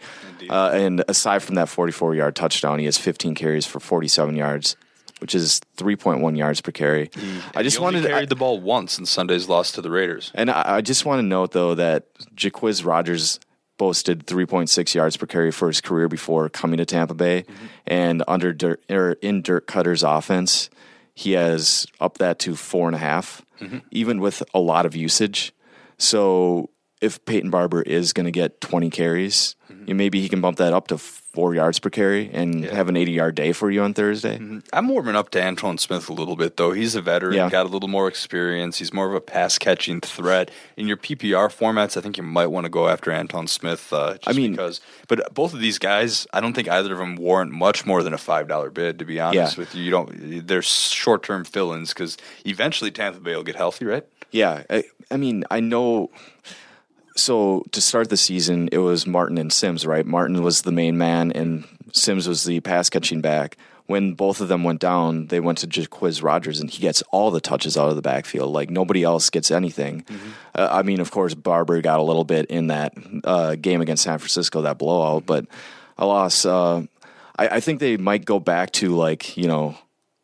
[0.50, 4.76] Uh, and aside from that 44 yard touchdown, he has 15 carries for 47 yards,
[5.20, 7.10] which is 3.1 yards per carry.
[7.56, 10.32] I just wanted carried I- the ball once in Sunday's loss to the Raiders.
[10.36, 13.40] and I, I just want to note, though, that Jacquizz Rodgers
[13.78, 17.44] boasted 3.6 yards per carry for his career before coming to Tampa Bay.
[17.44, 17.66] Mm-hmm.
[17.88, 20.70] And under Dirk, or in Dirk Koetter's offense,
[21.14, 23.80] he has up that to four and a half, mm-hmm.
[23.92, 25.54] even with a lot of usage.
[25.98, 26.70] So
[27.02, 29.56] if Peyton Barber is going to get 20 carries,
[29.86, 32.96] you maybe he can bump that up to four yards per carry and have an
[32.96, 34.40] 80 yard day for you on Thursday.
[34.72, 36.72] I'm warming up to Antone Smith a little bit, though.
[36.72, 37.50] He's a veteran, Yeah.
[37.50, 38.78] got a little more experience.
[38.80, 40.50] He's more of a pass catching threat.
[40.78, 43.92] In your PPR formats, I think you might want to go after Antone Smith.
[43.92, 44.80] Uh, just I mean- because,
[45.10, 48.14] but both of these guys, I don't think either of them warrant much more than
[48.14, 48.98] a five dollar bid.
[49.00, 49.62] To be honest Yeah.
[49.62, 50.48] with you, you don't.
[50.48, 54.06] They're short term fill-ins because eventually Tampa Bay will get healthy, right?
[54.32, 56.10] Yeah, I, I mean, I know.
[57.16, 60.06] So to start the season, it was Martin and Sims, right?
[60.06, 63.58] Martin was the main man, and Sims was the pass catching back.
[63.88, 67.30] When both of them went down, they went to Jacquizz Rodgers, and he gets all
[67.30, 68.52] the touches out of the backfield.
[68.52, 70.04] Like nobody else gets anything.
[70.56, 74.04] Uh, I mean, of course, Barber got a little bit in that uh, game against
[74.04, 75.46] San Francisco, that blowout, but
[75.98, 76.46] a loss.
[76.46, 76.86] Uh,
[77.38, 79.78] I, I think they might go back to like you know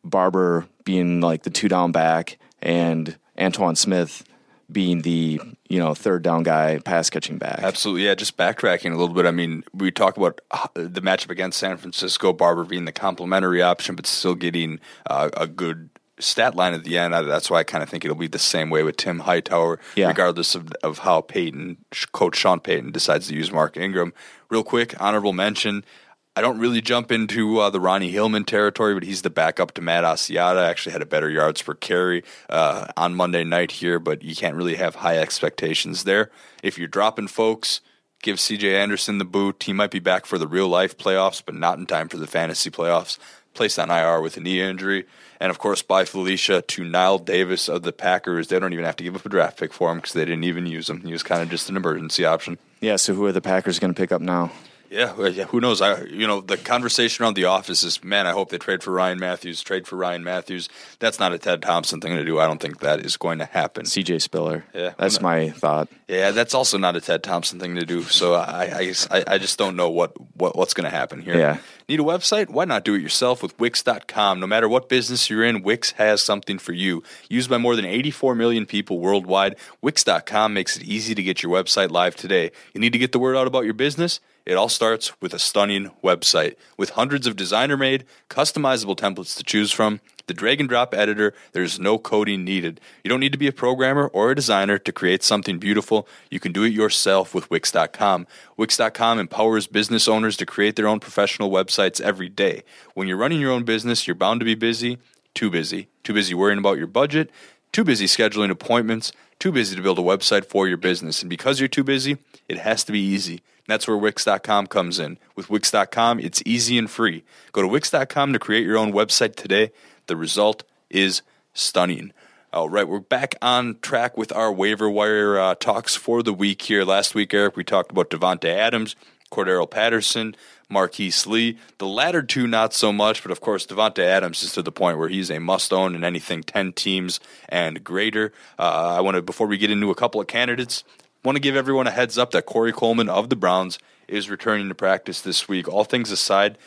[0.04, 4.24] Barber being like the two down back and Antone Smith
[4.72, 7.60] being the you know third down guy pass catching back.
[7.62, 8.14] Absolutely, yeah.
[8.14, 9.26] Just backtracking a little bit.
[9.26, 13.62] I mean, we talk about uh, the matchup against San Francisco, Barber being the complementary
[13.62, 17.12] option, but still getting uh, a good stat line at the end.
[17.14, 20.06] That's why I kind of think it'll be the same way with Tim Hightower, Yeah.
[20.08, 21.78] regardless of, of how Peyton,
[22.12, 24.12] Coach Sean Payton, decides to use Mark Ingram.
[24.48, 25.84] Real quick, honorable mention.
[26.34, 29.82] I don't really jump into uh, the Ronnie Hillman territory, but he's the backup to
[29.82, 30.66] Matt Asiata.
[30.66, 34.56] Actually, had a better yards per carry uh, on Monday night here, but you can't
[34.56, 36.30] really have high expectations there.
[36.62, 37.82] If you're dropping folks,
[38.22, 39.64] give CJ Anderson the boot.
[39.64, 42.26] He might be back for the real life playoffs, but not in time for the
[42.26, 43.18] fantasy playoffs.
[43.52, 45.04] Placed on IR with a knee injury.
[45.38, 48.48] And of course, by Felicia to Knile Davis of the Packers.
[48.48, 50.44] They don't even have to give up a draft pick for him because they didn't
[50.44, 51.02] even use him.
[51.02, 52.56] He was kind of just an emergency option.
[52.80, 54.50] Yeah, so who are the Packers going to pick up now?
[54.92, 55.44] Yeah, well, yeah.
[55.44, 55.80] Who knows?
[55.80, 58.90] I, you know, the conversation around the office is, man, I hope they trade for
[58.90, 59.62] Ryan Mathews.
[59.62, 60.68] Trade for Ryan Mathews.
[60.98, 62.38] That's not a Ted Thompson thing to do.
[62.38, 63.86] I don't think that is going to happen.
[63.86, 64.66] CJ Spiller.
[64.74, 64.92] Yeah.
[64.98, 65.88] That's my thought.
[66.08, 68.02] Yeah, that's also not a Ted Thompson thing to do.
[68.02, 71.38] So I, I, I, I just don't know what, what what's going to happen here.
[71.38, 71.58] Yeah.
[71.88, 72.50] Need a website?
[72.50, 74.40] Why not do it yourself with Wix.com?
[74.40, 77.02] No matter what business you're in, Wix has something for you.
[77.30, 81.52] Used by more than 84 million people worldwide, Wix.com makes it easy to get your
[81.52, 82.50] website live today.
[82.74, 84.20] You need to get the word out about your business?
[84.44, 86.56] It all starts with a stunning website.
[86.76, 91.34] With hundreds of designer made, customizable templates to choose from, the drag and drop editor,
[91.52, 92.80] there's no coding needed.
[93.04, 96.08] You don't need to be a programmer or a designer to create something beautiful.
[96.30, 98.26] You can do it yourself with Wix.com.
[98.56, 102.62] Wix.com empowers business owners to create their own professional websites every day.
[102.94, 104.98] When you're running your own business, you're bound to be busy,
[105.34, 105.88] too busy.
[106.02, 107.30] Too busy worrying about your budget,
[107.72, 111.22] too busy scheduling appointments, too busy to build a website for your business.
[111.22, 112.18] And because you're too busy,
[112.48, 113.34] it has to be easy.
[113.34, 115.18] And that's where Wix.com comes in.
[115.36, 117.24] With Wix.com, it's easy and free.
[117.52, 119.72] Go to Wix.com to create your own website today.
[120.06, 121.22] The result is
[121.54, 122.12] stunning.
[122.52, 126.60] All right, we're back on track with our waiver wire uh, talks for the week
[126.60, 126.84] here.
[126.84, 128.94] Last week, Eric, we talked about Davante Adams,
[129.32, 130.36] Cordarrelle Patterson,
[130.68, 131.58] Marquise Lee.
[131.78, 134.98] The latter two, not so much, but of course, Davante Adams is to the point
[134.98, 137.18] where he's a must own in anything 10 teams
[137.48, 138.32] and greater.
[138.58, 140.84] Uh, I want to, before we get into a couple of candidates,
[141.24, 143.78] want to give everyone a heads up that Corey Coleman of the Browns
[144.08, 145.68] is returning to practice this week.
[145.68, 146.58] All things aside,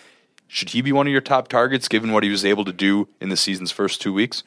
[0.47, 3.07] should he be one of your top targets given what he was able to do
[3.21, 4.43] in the season's first two weeks?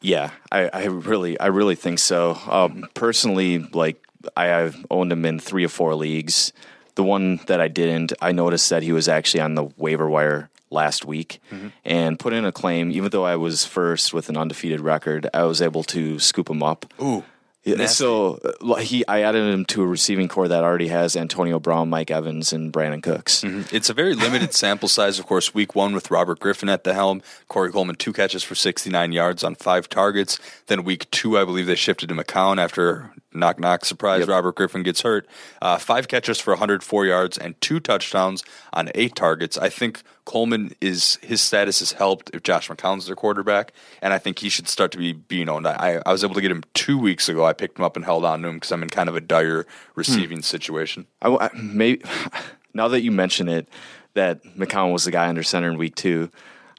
[0.00, 2.38] Yeah, I, I really, I really think so.
[2.48, 4.04] Um, personally, like
[4.36, 6.52] I have owned him in three or four leagues.
[6.98, 10.50] The one that I didn't, I noticed that he was actually on the waiver wire
[10.68, 11.40] last week
[11.84, 12.90] and put in a claim.
[12.90, 16.60] Even though I was first with an undefeated record, I was able to scoop him
[16.60, 16.92] up.
[17.00, 17.22] Ooh.
[17.62, 21.60] Yeah, so uh, he, I added him to a receiving corps that already has Antonio
[21.60, 23.44] Brown, Mike Evans, and Brandin Cooks.
[23.44, 25.54] It's a very limited sample size, of course.
[25.54, 29.44] Week one with Robert Griffin at the helm, Corey Coleman two catches for 69 yards
[29.44, 30.40] on five targets.
[30.66, 34.26] Then week two, I believe they shifted to McCown after knock knock surprise.
[34.26, 35.26] Robert Griffin gets hurt.
[35.60, 39.58] Uh, five catches for 104 yards and two touchdowns on eight targets.
[39.58, 43.72] I think Coleman is his status is helped if Josh McCown's their quarterback,
[44.02, 45.66] and I think he should start to be being owned.
[45.66, 47.44] I, I was able to get him two weeks ago.
[47.44, 49.20] I picked him up and held on to him because I'm in kind of a
[49.20, 51.06] dire receiving situation.
[51.22, 52.02] I, I maybe
[52.74, 53.68] now that you mention it,
[54.14, 56.30] that McCown was the guy under center in week two,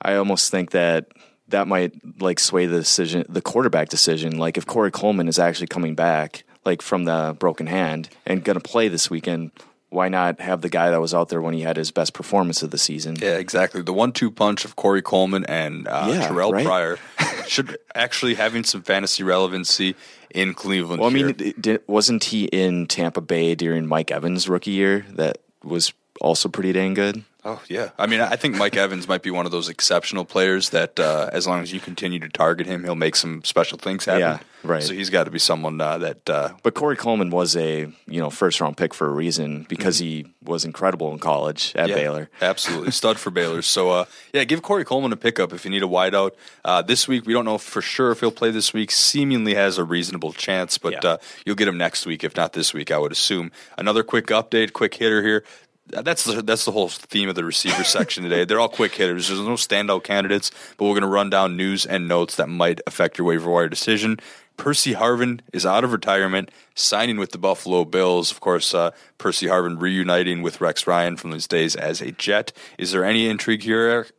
[0.02, 1.08] I almost think that
[1.50, 4.38] that might like sway the decision, the quarterback decision.
[4.38, 8.60] Like if Corey Coleman is actually coming back, like from the broken hand and going
[8.60, 9.52] to play this weekend,
[9.90, 12.62] why not have the guy that was out there when he had his best performance
[12.62, 13.16] of the season?
[13.20, 13.82] Yeah, exactly.
[13.82, 16.64] The one-two punch of Corey Coleman and uh, Yeah, Terrell right?
[16.66, 17.00] Pryor
[17.48, 19.96] should actually having some fantasy relevancy
[20.30, 21.00] in Cleveland.
[21.02, 21.54] Well, I mean, here.
[21.58, 25.06] it- it- wasn't he in Tampa Bay during Mike Evans' rookie year?
[25.14, 25.92] That was
[26.22, 27.24] also pretty dang good.
[27.50, 30.70] Oh yeah, I mean, I think Mike Evans might be one of those exceptional players
[30.70, 34.06] that, uh, as long as you continue to target him, he'll make some special things
[34.06, 34.20] happen.
[34.22, 34.84] Yeah, right.
[34.84, 36.30] So he's got to be someone uh, that.
[36.30, 39.98] Uh, But Corey Coleman was a you know first round pick for a reason because
[39.98, 41.90] he was incredible in college at Mm-hmm.
[41.90, 42.30] yeah, Baylor.
[42.42, 43.62] absolutely stud for Baylor.
[43.64, 46.32] So uh, yeah, give Corey Coleman a pickup if you need a wideout.
[46.64, 48.92] Uh, this week we don't know for sure if he'll play this week.
[48.92, 51.10] Seemingly has a reasonable chance, but Yeah.
[51.12, 52.92] uh, you'll get him next week if not this week.
[52.92, 53.52] I would assume.
[53.78, 55.44] Another quick update, quick hitter here.
[55.90, 58.46] That's the, that's the whole theme of the receiver section today.
[58.46, 59.28] They're all quick hitters.
[59.28, 62.80] There's no standout candidates, but we're going to run down news and notes that might
[62.88, 64.20] affect your waiver wire decision.
[64.58, 68.30] Percy Harvin is out of retirement, signing with the Buffalo Bills.
[68.30, 72.52] Of course, uh, Percy Harvin reuniting with Rex Ryan from his days as a Jet.
[72.78, 74.12] Is there any intrigue here, Eric?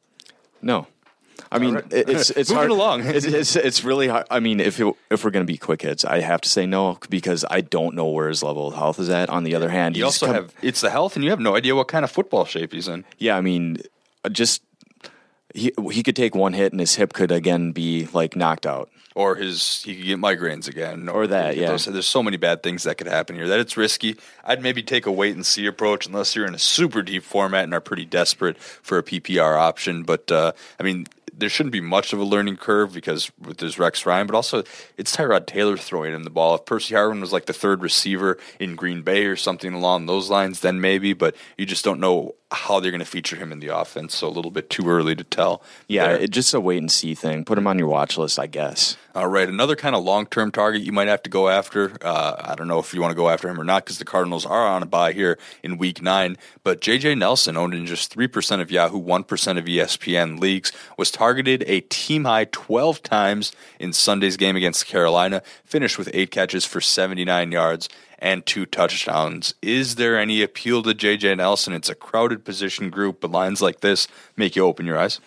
[0.62, 0.87] No.
[1.53, 2.71] I mean, it- it's it's Moving hard.
[2.71, 3.03] along.
[3.07, 4.27] It's, it's it's really hard.
[4.31, 6.65] I mean, if it, if we're going to be quick hits, I have to say
[6.67, 9.29] no because I don't know where his level of health is at.
[9.31, 11.57] On the other hand, You also come- have it's the health, and you have no
[11.57, 13.05] idea what kind of football shape he's in.
[13.19, 13.37] yeah.
[13.37, 13.79] I mean,
[14.31, 14.63] just
[15.55, 18.89] he he could take one hit and his hip could again be like knocked out.
[19.17, 21.71] or his he could get migraines again, Or that, could get yeah.
[21.71, 24.17] those- there's so many bad things that could happen here that it's risky.
[24.45, 27.65] I'd maybe take a wait and see approach unless you're in a super deep format
[27.65, 30.05] and are pretty desperate for a PPR option.
[30.05, 31.09] But uh, I mean,
[31.41, 34.62] there shouldn't be much of a learning curve because there's Rex Ryan, but also
[34.97, 36.55] it's Tyrod Taylor throwing him the ball.
[36.55, 40.30] If Percy Harvin was like the third receiver in Green Bay or something along those
[40.30, 41.12] lines, then maybe.
[41.12, 44.17] But you just don't know how they're going to feature him in the offense.
[44.17, 45.63] So a little bit too early to tell.
[45.87, 46.23] Yeah, there.
[46.23, 47.45] it, just a wait and see thing.
[47.45, 48.97] Put him on your watch list, I guess.
[49.15, 51.97] All right, another kind of long term target you might have to go after.
[52.01, 54.05] Uh, I don't know if you want to go after him or not because the
[54.05, 56.37] Cardinals are on a bye here in week nine.
[56.63, 61.65] But JJ Nelson, owned in just 3% of Yahoo, 1% of ESPN leagues, was targeted
[61.67, 66.81] a team high 12 times in Sunday's game against Carolina, finished with eight catches for
[66.81, 67.89] 79 yards
[68.21, 69.55] and two touchdowns.
[69.62, 71.73] Is there any appeal to JJ Nelson?
[71.73, 75.21] It's a crowded position group, but lines like this make you open your eyes.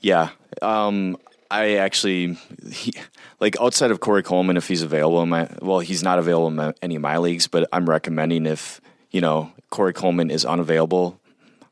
[0.00, 0.30] Yeah.
[0.60, 1.16] Um,
[1.50, 2.38] I actually,
[2.70, 2.94] he,
[3.40, 6.56] like outside of Corey Coleman, if he's available in my, well, he's not available in
[6.56, 11.20] my, any of my leagues, but I'm recommending if, you know, Corey Coleman is unavailable,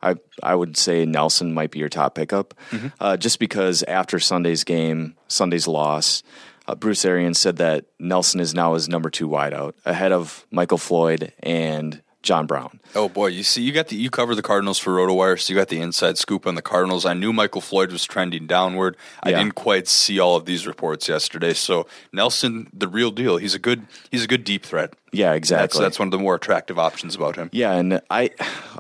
[0.02, 2.88] I, I would say Nelson might be your top pickup, mm-hmm.
[3.00, 6.22] uh, just because after Sunday's game, Sunday's loss,
[6.70, 10.78] uh, Bruce Arians said that Nelson is now his number two wideout, ahead of Michael
[10.78, 12.80] Floyd and John Brown.
[12.94, 15.58] Oh boy, you see, you got the you cover the Cardinals for RotoWire, so you
[15.58, 17.06] got the inside scoop on the Cardinals.
[17.06, 18.96] I knew Michael Floyd was trending downward.
[19.22, 21.54] I didn't quite see all of these reports yesterday.
[21.54, 23.38] So Nelson, the real deal.
[23.38, 24.92] He's a good he's a good deep threat.
[25.12, 25.64] Yeah, exactly.
[25.64, 27.48] That's, that's one of the more attractive options about him.
[27.52, 28.30] Yeah, and I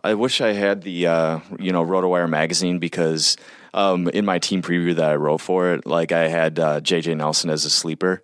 [0.04, 3.38] I wish I had the uh, you know RotoWire magazine because
[3.74, 7.16] um, in my team preview that I wrote for it, like I had uh, JJ
[7.16, 8.22] Nelson as a sleeper.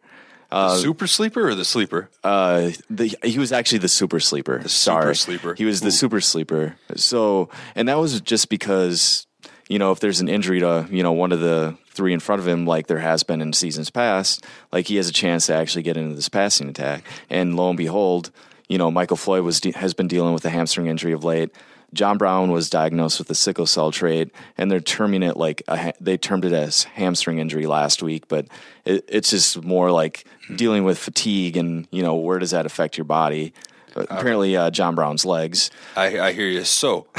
[0.51, 2.09] Uh, super sleeper or the sleeper?
[2.22, 4.61] Uh, the, he was actually the super sleeper.
[4.62, 5.03] The Sorry.
[5.03, 5.55] super sleeper.
[5.55, 5.90] He was the Ooh.
[5.90, 6.76] super sleeper.
[6.94, 9.26] So, and that was just because,
[9.68, 12.40] you know, if there's an injury to, you know, one of the three in front
[12.40, 15.55] of him, like there has been in seasons past, like he has a chance to
[15.55, 17.03] actually get into this passing attack.
[17.28, 18.30] And lo and behold,
[18.68, 21.51] you know, Michael Floyd was de- has been dealing with a hamstring injury of late.
[21.97, 25.92] John Brown was diagnosed with a sickle cell trait, and they're terming it like a
[26.01, 28.47] they termed it as hamstring injury last week, but
[28.84, 30.24] it, it's just more like
[30.55, 33.53] dealing with fatigue and you know where does that affect your body.
[33.97, 35.70] Apparently, uh, John Brown's legs.
[35.97, 36.64] I, I hear you.
[36.64, 37.07] So,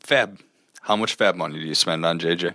[0.00, 0.40] FAAB,
[0.82, 2.54] how much FAAB money do you spend on JJ?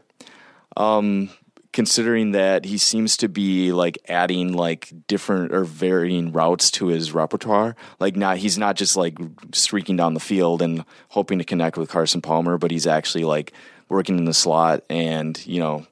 [1.77, 7.11] Considering that he seems to be like adding like different or varying routes to his
[7.11, 7.75] repertoire.
[7.99, 9.15] Like not he's not just like
[9.53, 13.53] streaking down the field and hoping to connect with Carson Palmer, but he's actually like
[13.89, 15.85] working in the slot and you know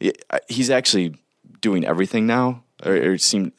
[0.00, 1.14] it, he's actually
[1.60, 2.62] doing everything now.
[2.82, 3.52] Or, or it seemed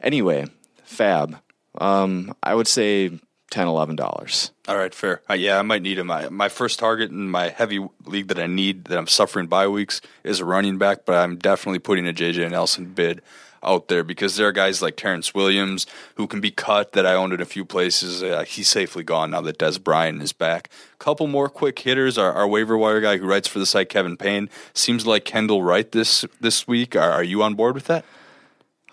[0.00, 0.46] anyway.
[0.88, 1.36] FAAB,
[1.78, 3.18] um, I would say
[3.50, 4.50] 10 11 dollars.
[4.68, 5.22] All right, fair.
[5.30, 6.08] Uh, yeah, I might need him.
[6.08, 9.68] My, my first target in my heavy league that I need, that I'm suffering bye
[9.68, 13.22] weeks, is a running back, but I'm definitely putting a JJ Nelson bid
[13.62, 17.14] out there because there are guys like Terrance Williams who can be cut that I
[17.14, 18.22] owned in a few places.
[18.22, 20.70] Uh, he's safely gone now that Dez Bryant is back.
[20.98, 22.16] Couple more quick hitters.
[22.16, 25.62] Our, our waiver wire guy who writes for the site, Kevin Payne, seems like Kendall
[25.62, 26.96] Wright this this week.
[26.96, 28.04] Are, are you on board with that?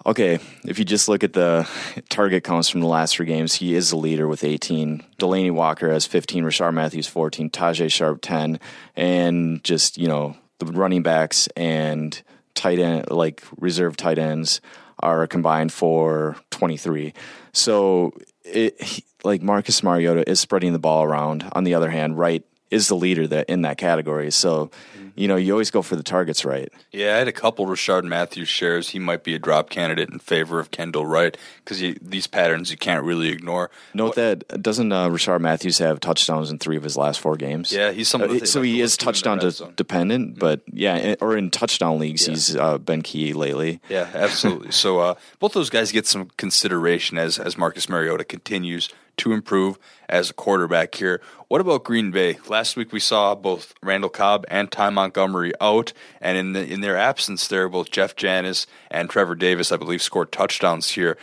[0.06, 1.68] Okay, if you just look at the
[2.10, 5.02] target counts from the last three games, he is the leader with 18.
[5.18, 8.60] Delanie Walker has 15, Rishard Matthews 14, Tajaé Sharpe 10,
[8.98, 12.22] and just, you know, the running backs and
[12.54, 14.60] tight end, like reserve tight ends,
[15.00, 17.14] are combined for 23.
[17.54, 18.12] So,
[18.44, 21.48] it, like Marcus Mariota is spreading the ball around.
[21.54, 22.44] On the other hand, Wright
[22.74, 24.32] is the leader that in that category.
[24.32, 24.72] So,
[25.16, 26.70] you know, you always go for the targets right.
[26.92, 28.90] Yeah, I had a couple Rishard Matthews shares.
[28.90, 32.78] He might be a drop candidate in favor of Kendall Wright because these patterns you
[32.78, 33.70] can't really ignore.
[33.94, 37.72] Note that doesn't uh, Rishard Matthews have touchdowns in three of his last four games?
[37.72, 39.74] Yeah, he's someone Uh, so he is look to in the touchdown zone.
[39.76, 43.82] dependent, but yeah, in- or in touchdown leagues, he's uh, been key lately.
[43.90, 44.72] Yeah, absolutely.
[44.72, 49.78] so uh, both those guys get some consideration as as Marcus Mariota continues to improve
[50.10, 51.22] as a quarterback here.
[51.54, 52.40] What about Green Bay?
[52.48, 56.82] Last week we saw both Randall Cobb and Ty Montgomery out, and in the, in
[56.82, 61.16] their absence, there both Jeff Janis and Trevor Davis, I believe, scored touchdowns here.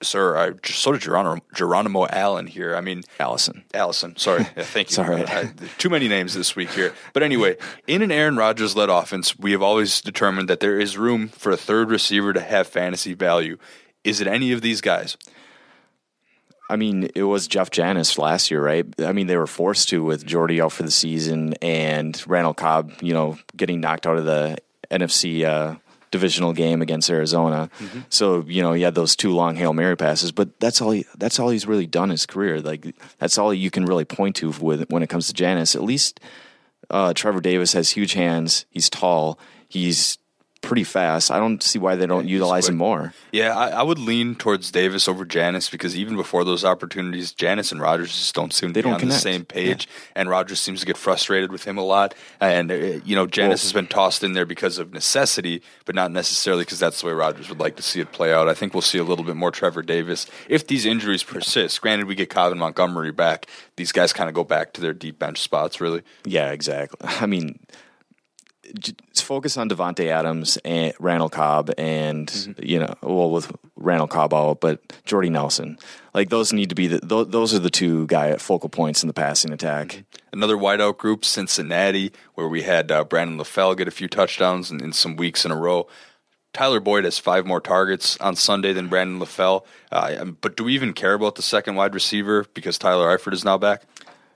[0.00, 2.76] Sir, I, so did Geronimo, Geronimo Allen here.
[2.76, 3.64] I mean, Allison.
[3.74, 4.16] Allison.
[4.16, 4.46] Sorry.
[4.56, 4.94] Yeah, thank you.
[4.94, 5.16] sorry.
[5.16, 5.46] all right.
[5.60, 6.94] I- too many names this week here.
[7.12, 7.56] But anyway,
[7.88, 11.50] in an Aaron Rodgers led offense, we have always determined that there is room for
[11.50, 13.58] a third receiver to have fantasy value.
[14.04, 15.16] Is it any of these guys?
[16.72, 18.86] I mean, it was Jeff Janis last year, right?
[18.98, 22.94] I mean, they were forced to with Jordy out for the season and Randall Cobb,
[23.02, 24.56] you know, getting knocked out of the
[24.90, 25.76] NFC uh,
[26.10, 27.68] divisional game against Arizona.
[28.08, 30.92] So you know, he had those two long hail mary passes, but that's all.
[30.92, 32.62] He, that's all he's really done in his career.
[32.62, 35.74] Like that's all you can really point to with when it comes to Janis.
[35.74, 36.20] At least
[36.88, 38.64] uh, Trevor Davis has huge hands.
[38.70, 39.38] He's tall.
[39.68, 40.16] He's
[40.62, 41.30] pretty fast.
[41.30, 43.12] I don't see why they don't he's utilize him more.
[43.32, 47.72] Yeah, I, I would lean towards Davis over Janis because even before those opportunities, Janis
[47.72, 49.16] and Rodgers just don't seem to They be don't on connect.
[49.16, 49.88] the same page.
[50.16, 52.14] And Rodgers seems to get frustrated with him a lot.
[52.40, 55.94] And uh, you know, Janis Well- has been tossed in there because of necessity, but
[55.94, 58.48] not necessarily because that's the way Rodgers would like to see it play out.
[58.48, 61.80] I think we'll see a little bit more Trevor Davis if these injuries persist.
[61.80, 63.46] Granted, we get Calvin Montgomery back;
[63.76, 65.80] these guys kind of go back to their deep bench spots.
[65.80, 66.98] Really, Yeah, exactly.
[67.20, 67.58] I mean,
[69.14, 72.64] focus on Davante Adams and Randall Cobb, and Mm-hmm.
[72.64, 75.78] you know, well, with Randall Cobb out, but Jordy Nelson,
[76.14, 79.06] like those need to be the th- those are the two guy focal points in
[79.06, 80.04] the passing attack.
[80.32, 84.82] Another wideout group, Cincinnati, where we had uh, Brandon LaFell get a few touchdowns in,
[84.82, 85.86] in some weeks in a row.
[86.54, 89.64] Tyler Boyd has five more targets on Sunday than Brandon LaFell.
[89.90, 93.42] Uh, but do we even care about the second wide receiver because Tyler Eifert is
[93.44, 93.82] now back?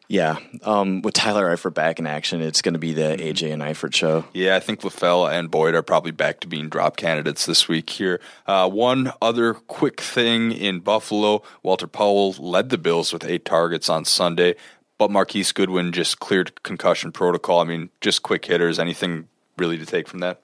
[0.09, 3.17] Yeah, um, with Tyler Eifert back in action, it's going to be Mm-hmm.
[3.19, 4.25] the AJ and Eifert show.
[4.33, 7.91] Yeah, I think LaFell and Boyd are probably back to being drop candidates this week
[7.91, 8.21] here.
[8.47, 13.89] Uh, one other quick thing in Buffalo Walter Powell led the Bills with eight targets
[13.89, 14.55] on Sunday,
[14.97, 17.59] but Marquise Goodwin just cleared concussion protocol.
[17.61, 18.79] I mean, just quick hitters.
[18.79, 19.27] Anything
[19.59, 20.41] really to take from that?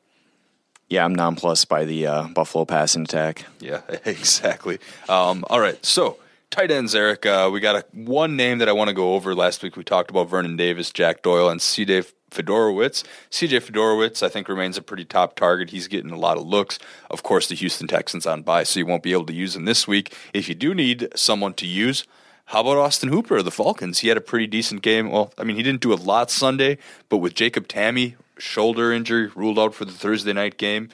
[0.88, 3.46] Yeah, I'm nonplussed by the uh, Buffalo passing attack.
[3.60, 4.78] Yeah, exactly.
[5.08, 6.18] Um, all right, so
[6.52, 7.24] tight ends, Eric.
[7.24, 9.34] Uh, we got a, one name that I want to go over.
[9.34, 13.04] Last week we talked about Vernon Davis, Jack Doyle, and CJ Fedorowicz.
[13.30, 15.70] CJ Fedorowicz, I think, remains a pretty top target.
[15.70, 16.78] He's getting a lot of looks.
[17.10, 19.64] Of course, the Houston Texans on bye, so you won't be able to use him
[19.64, 20.14] this week.
[20.34, 22.04] If you do need someone to use,
[22.46, 24.00] how about Austin Hooper of the Falcons?
[24.00, 25.10] He had a pretty decent game.
[25.10, 26.76] Well, I mean, he didn't do a lot Sunday,
[27.08, 30.90] but with Jacob Tamme shoulder injury ruled out for the Thursday night game,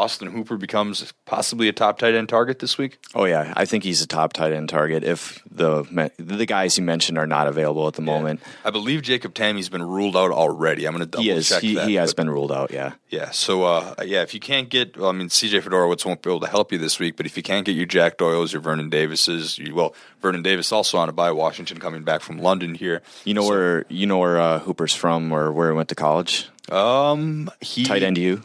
[0.00, 2.98] Austin Hooper becomes possibly a top tight end target this week.
[3.14, 5.82] Oh yeah, I think he's a top tight end target if the
[6.18, 8.40] the guys you mentioned are not available at the moment.
[8.64, 10.86] I believe Jacob Tamme's been ruled out already.
[10.86, 11.48] I'm going to double He is.
[11.50, 11.86] check He, that.
[11.86, 12.70] he has but- been ruled out.
[12.72, 12.94] Yeah.
[13.10, 13.30] Yeah.
[13.30, 16.40] So, uh, yeah, if you can't get, well, I mean, CJ Fedorowicz won't be able
[16.40, 18.88] to help you this week, but if you can't get your Jack Doyles, your Vernon
[18.88, 21.32] Davises, you, well, Vernon Davis also on a bye.
[21.32, 23.02] Washington coming back from London here.
[23.24, 26.48] You know where you know where uh, Hooper's from, or where he went to college?
[26.70, 28.42] Um, he Tight end, you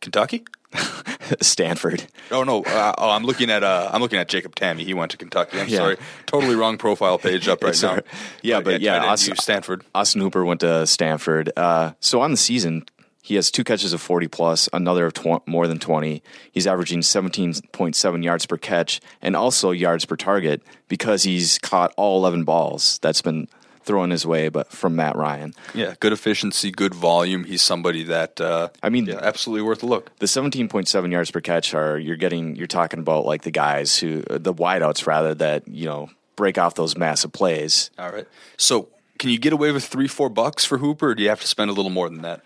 [0.00, 0.44] Kentucky.
[1.40, 2.06] Stanford.
[2.30, 2.62] Oh no!
[2.62, 4.78] Uh, oh, I'm looking at uh, I'm looking at Jacob Tamme.
[4.80, 5.60] He went to Kentucky.
[5.60, 5.78] I'm Yeah.
[5.78, 5.96] sorry,
[6.26, 7.94] totally wrong profile page up right now.
[7.94, 8.04] right.
[8.42, 9.84] Yeah, but yeah, tight end, Austin- Stanford.
[9.94, 11.50] Austin Hooper went to Stanford.
[11.56, 12.84] Uh, so on the season,
[13.22, 16.22] he has two catches of 40 plus, another of tw- more than 20.
[16.52, 22.18] He's averaging 17.7 yards per catch and also yards per target because he's caught all
[22.18, 23.48] 11 balls that's been
[23.88, 25.54] thrown his way, but from Matt Ryan.
[25.74, 27.44] Yeah, good efficiency, good volume.
[27.44, 30.16] He's somebody that uh, I mean, yeah, absolutely worth a look.
[30.18, 34.22] the 17.7 yards per catch are you're getting you're talking about like the guys who
[34.28, 37.90] the wideouts rather that you know break off those massive plays.
[37.98, 38.28] All right.
[38.58, 41.40] So, can you get away with three, four bucks for Hooper, or do you have
[41.40, 42.42] to spend a little more than that?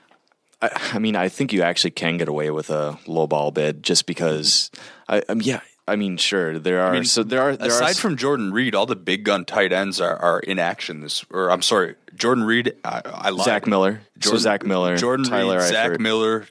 [0.62, 3.82] I, I mean, I think you actually can get away with a low ball bid
[3.82, 4.70] just because.
[5.08, 5.60] I, I mean, yeah.
[5.86, 6.58] I mean, sure.
[6.58, 8.96] There are I mean, so there are there aside are, from Jordan Reed, all the
[8.96, 11.24] big gun tight ends are, are in action this.
[11.30, 12.74] Or I'm sorry, Jordan Reed.
[12.84, 13.44] I, I lied.
[13.44, 14.00] Zach Miller.
[14.20, 16.46] so Zach Miller, Jordan Tyler Reed, Zach Miller,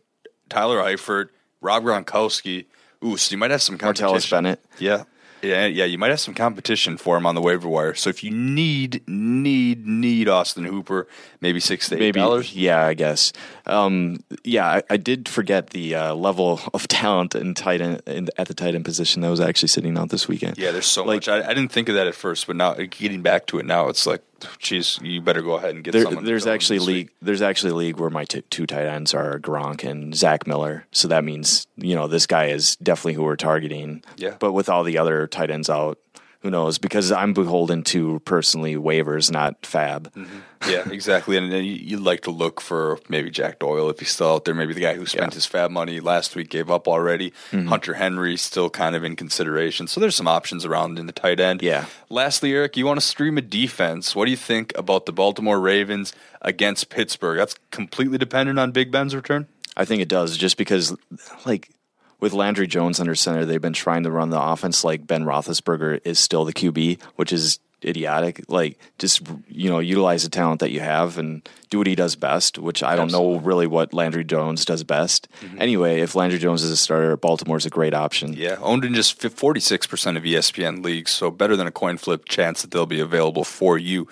[0.49, 1.29] Tyler Eifert,
[1.61, 2.65] Rob Gronkowski.
[3.03, 4.09] Ooh, so you might have some competition.
[4.09, 4.59] Martellus Bennett.
[4.77, 5.03] Yeah.
[5.41, 7.93] Yeah, yeah, you might have some competition for him on the waiver wire.
[7.95, 11.07] So if you need, need, need Austin Hooper,
[11.41, 12.55] maybe six to eight dollars.
[12.55, 13.33] yeah, I guess.
[13.65, 18.29] Um, yeah, I, I did forget the uh, level of talent in tight end in,
[18.37, 20.57] at the tight end position that was actually sitting out this weekend.
[20.57, 21.29] Yeah, there's so Like- much.
[21.29, 23.87] I, I didn't think of that at first, but now getting back to it now,
[23.89, 24.21] it's like,
[24.59, 26.25] geez, you better go ahead and get There, someone.
[26.25, 27.09] there's actually a league.
[27.21, 30.85] There's actually a league where my t- two tight ends are Gronk and Zach Miller.
[30.91, 34.03] So that means you know this guy is definitely who we're targeting.
[34.17, 34.35] Yeah.
[34.39, 35.97] But with all the other tight ends out,
[36.41, 36.77] who knows?
[36.77, 40.11] Because I'm beholden to personally waivers, not FAAB.
[40.11, 40.39] Mm-hmm.
[40.69, 41.37] Yeah, exactly.
[41.37, 44.45] And then you- you'd like to look for maybe Jack Doyle if he's still out
[44.45, 44.53] there.
[44.55, 45.35] Maybe the guy who spent Yeah.
[45.35, 47.31] his FAAB money last week gave up already.
[47.51, 47.67] Mm-hmm.
[47.67, 49.87] Hunter Henry still kind of in consideration.
[49.87, 51.61] So there's some options around in the tight end.
[51.61, 51.85] Yeah.
[52.09, 54.15] Lastly, Eric, you want to stream a defense.
[54.15, 57.37] What do you think about the Baltimore Ravens against Pittsburgh?
[57.37, 59.47] That's completely dependent on Big Ben's return.
[59.77, 60.95] I think it does, just because
[61.45, 61.69] like
[62.22, 65.99] with Landry Jones under center, they've been trying to run the offense like Ben Roethlisberger
[66.05, 68.43] is still the QB, which is idiotic.
[68.47, 72.15] Like just you know utilize the talent that you have and do what he does
[72.15, 72.59] best.
[72.59, 75.28] Which I don't know really what Landry Jones does best.
[75.41, 75.61] Mm-hmm.
[75.61, 78.34] Anyway, if Landry Jones is a starter, Baltimore's a great option.
[78.34, 82.26] Yeah, owned in just 46% of E ESPN leagues, so better than a coin flip
[82.26, 84.07] chance that they'll be available for you.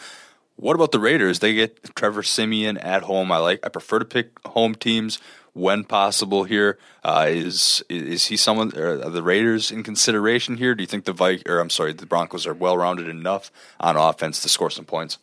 [0.55, 1.39] What about the Raiders?
[1.39, 3.31] They get Trevor Siemian at home.
[3.31, 3.59] I like.
[3.63, 5.19] I prefer to pick home teams
[5.59, 6.43] when possible.
[6.43, 8.75] Here uh, is is he someone?
[8.77, 10.75] Are the Raiders in consideration here?
[10.75, 13.95] Do you think the Vi- or I'm sorry, the Broncos are well rounded enough on
[13.95, 15.17] offense to score some points?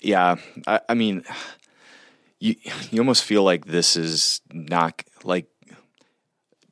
[0.00, 1.24] Yeah, I, I mean,
[2.38, 2.56] you
[2.90, 5.46] you almost feel like this is not like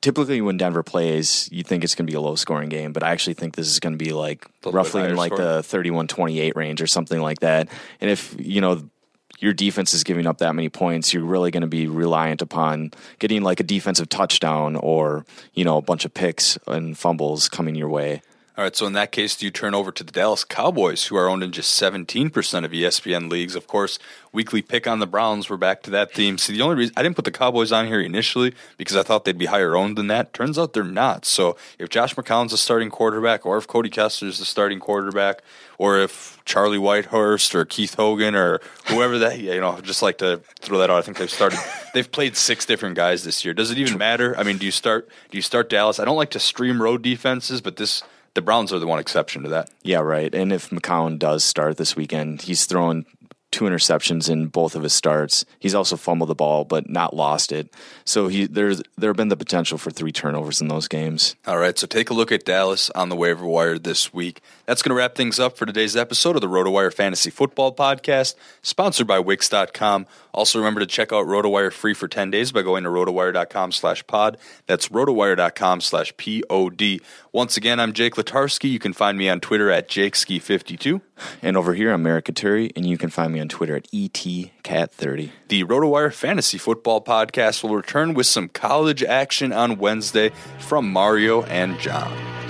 [0.00, 3.02] typically when Denver plays, you think it's going to be a low scoring game, but
[3.02, 5.56] I actually think this is going to be like roughly in like scoring.
[5.56, 7.68] the 31 28 range or something like that.
[8.00, 8.88] And if, you know,
[9.40, 12.92] your defense is giving up that many points, you're really going to be reliant upon
[13.18, 15.24] getting like a defensive touchdown or,
[15.54, 18.22] you know, a bunch of picks and fumbles coming your way.
[18.58, 21.16] All right, so in that case, do you turn over to the Dallas Cowboys, who
[21.16, 23.54] are owned in just 17% of ESPN leagues?
[23.54, 23.98] Of course,
[24.32, 25.48] weekly pick on the Browns.
[25.48, 26.36] We're back to that theme.
[26.36, 29.24] See, the only reason I didn't put the Cowboys on here initially because I thought
[29.24, 30.34] they'd be higher owned than that.
[30.34, 31.24] Turns out they're not.
[31.24, 35.42] So if Josh McCown's the starting quarterback, or if Cody Kessler's the starting quarterback,
[35.78, 40.02] or if Charlie Whitehurst or Keith Hogan or whoever that, yeah, you know, I'd just
[40.02, 40.98] like to throw that out.
[40.98, 41.60] I think they've started,
[41.94, 43.54] they've played six different guys this year.
[43.54, 44.36] Does it even matter?
[44.36, 46.00] I mean, do you start, do you start Dallas?
[46.00, 48.02] I don't like to stream road defenses, but this,
[48.34, 49.70] the Browns are the one exception to that.
[49.82, 50.34] Yeah, right.
[50.34, 53.04] And if McCown does start this weekend, he's thrown
[53.50, 55.44] two interceptions in both of his starts.
[55.58, 57.74] He's also fumbled the ball, but not lost it.
[58.04, 61.36] So he there's there have been the potential for three turnovers in those games.
[61.46, 64.40] All right, so take a look at Dallas on the waiver wire this week.
[64.66, 68.34] That's going to wrap things up for today's episode of the RotoWire Fantasy Football Podcast,
[68.62, 70.06] sponsored by Wix.com.
[70.32, 74.06] Also, remember to check out RotoWire free for 10 days by going to rotowire.com slash
[74.06, 74.36] pod.
[74.66, 77.00] That's rotowire.com slash P-O-D.
[77.32, 78.70] Once again, I'm Jake Latarski.
[78.70, 81.00] You can find me on Twitter at JakeSki52.
[81.42, 84.08] And over here, I'm Merrick Katuri, and you can find me on Twitter at E
[84.08, 85.30] ETCat30.
[85.48, 91.42] The RotoWire Fantasy Football Podcast will return with some college action on Wednesday from Mario
[91.42, 92.49] and John.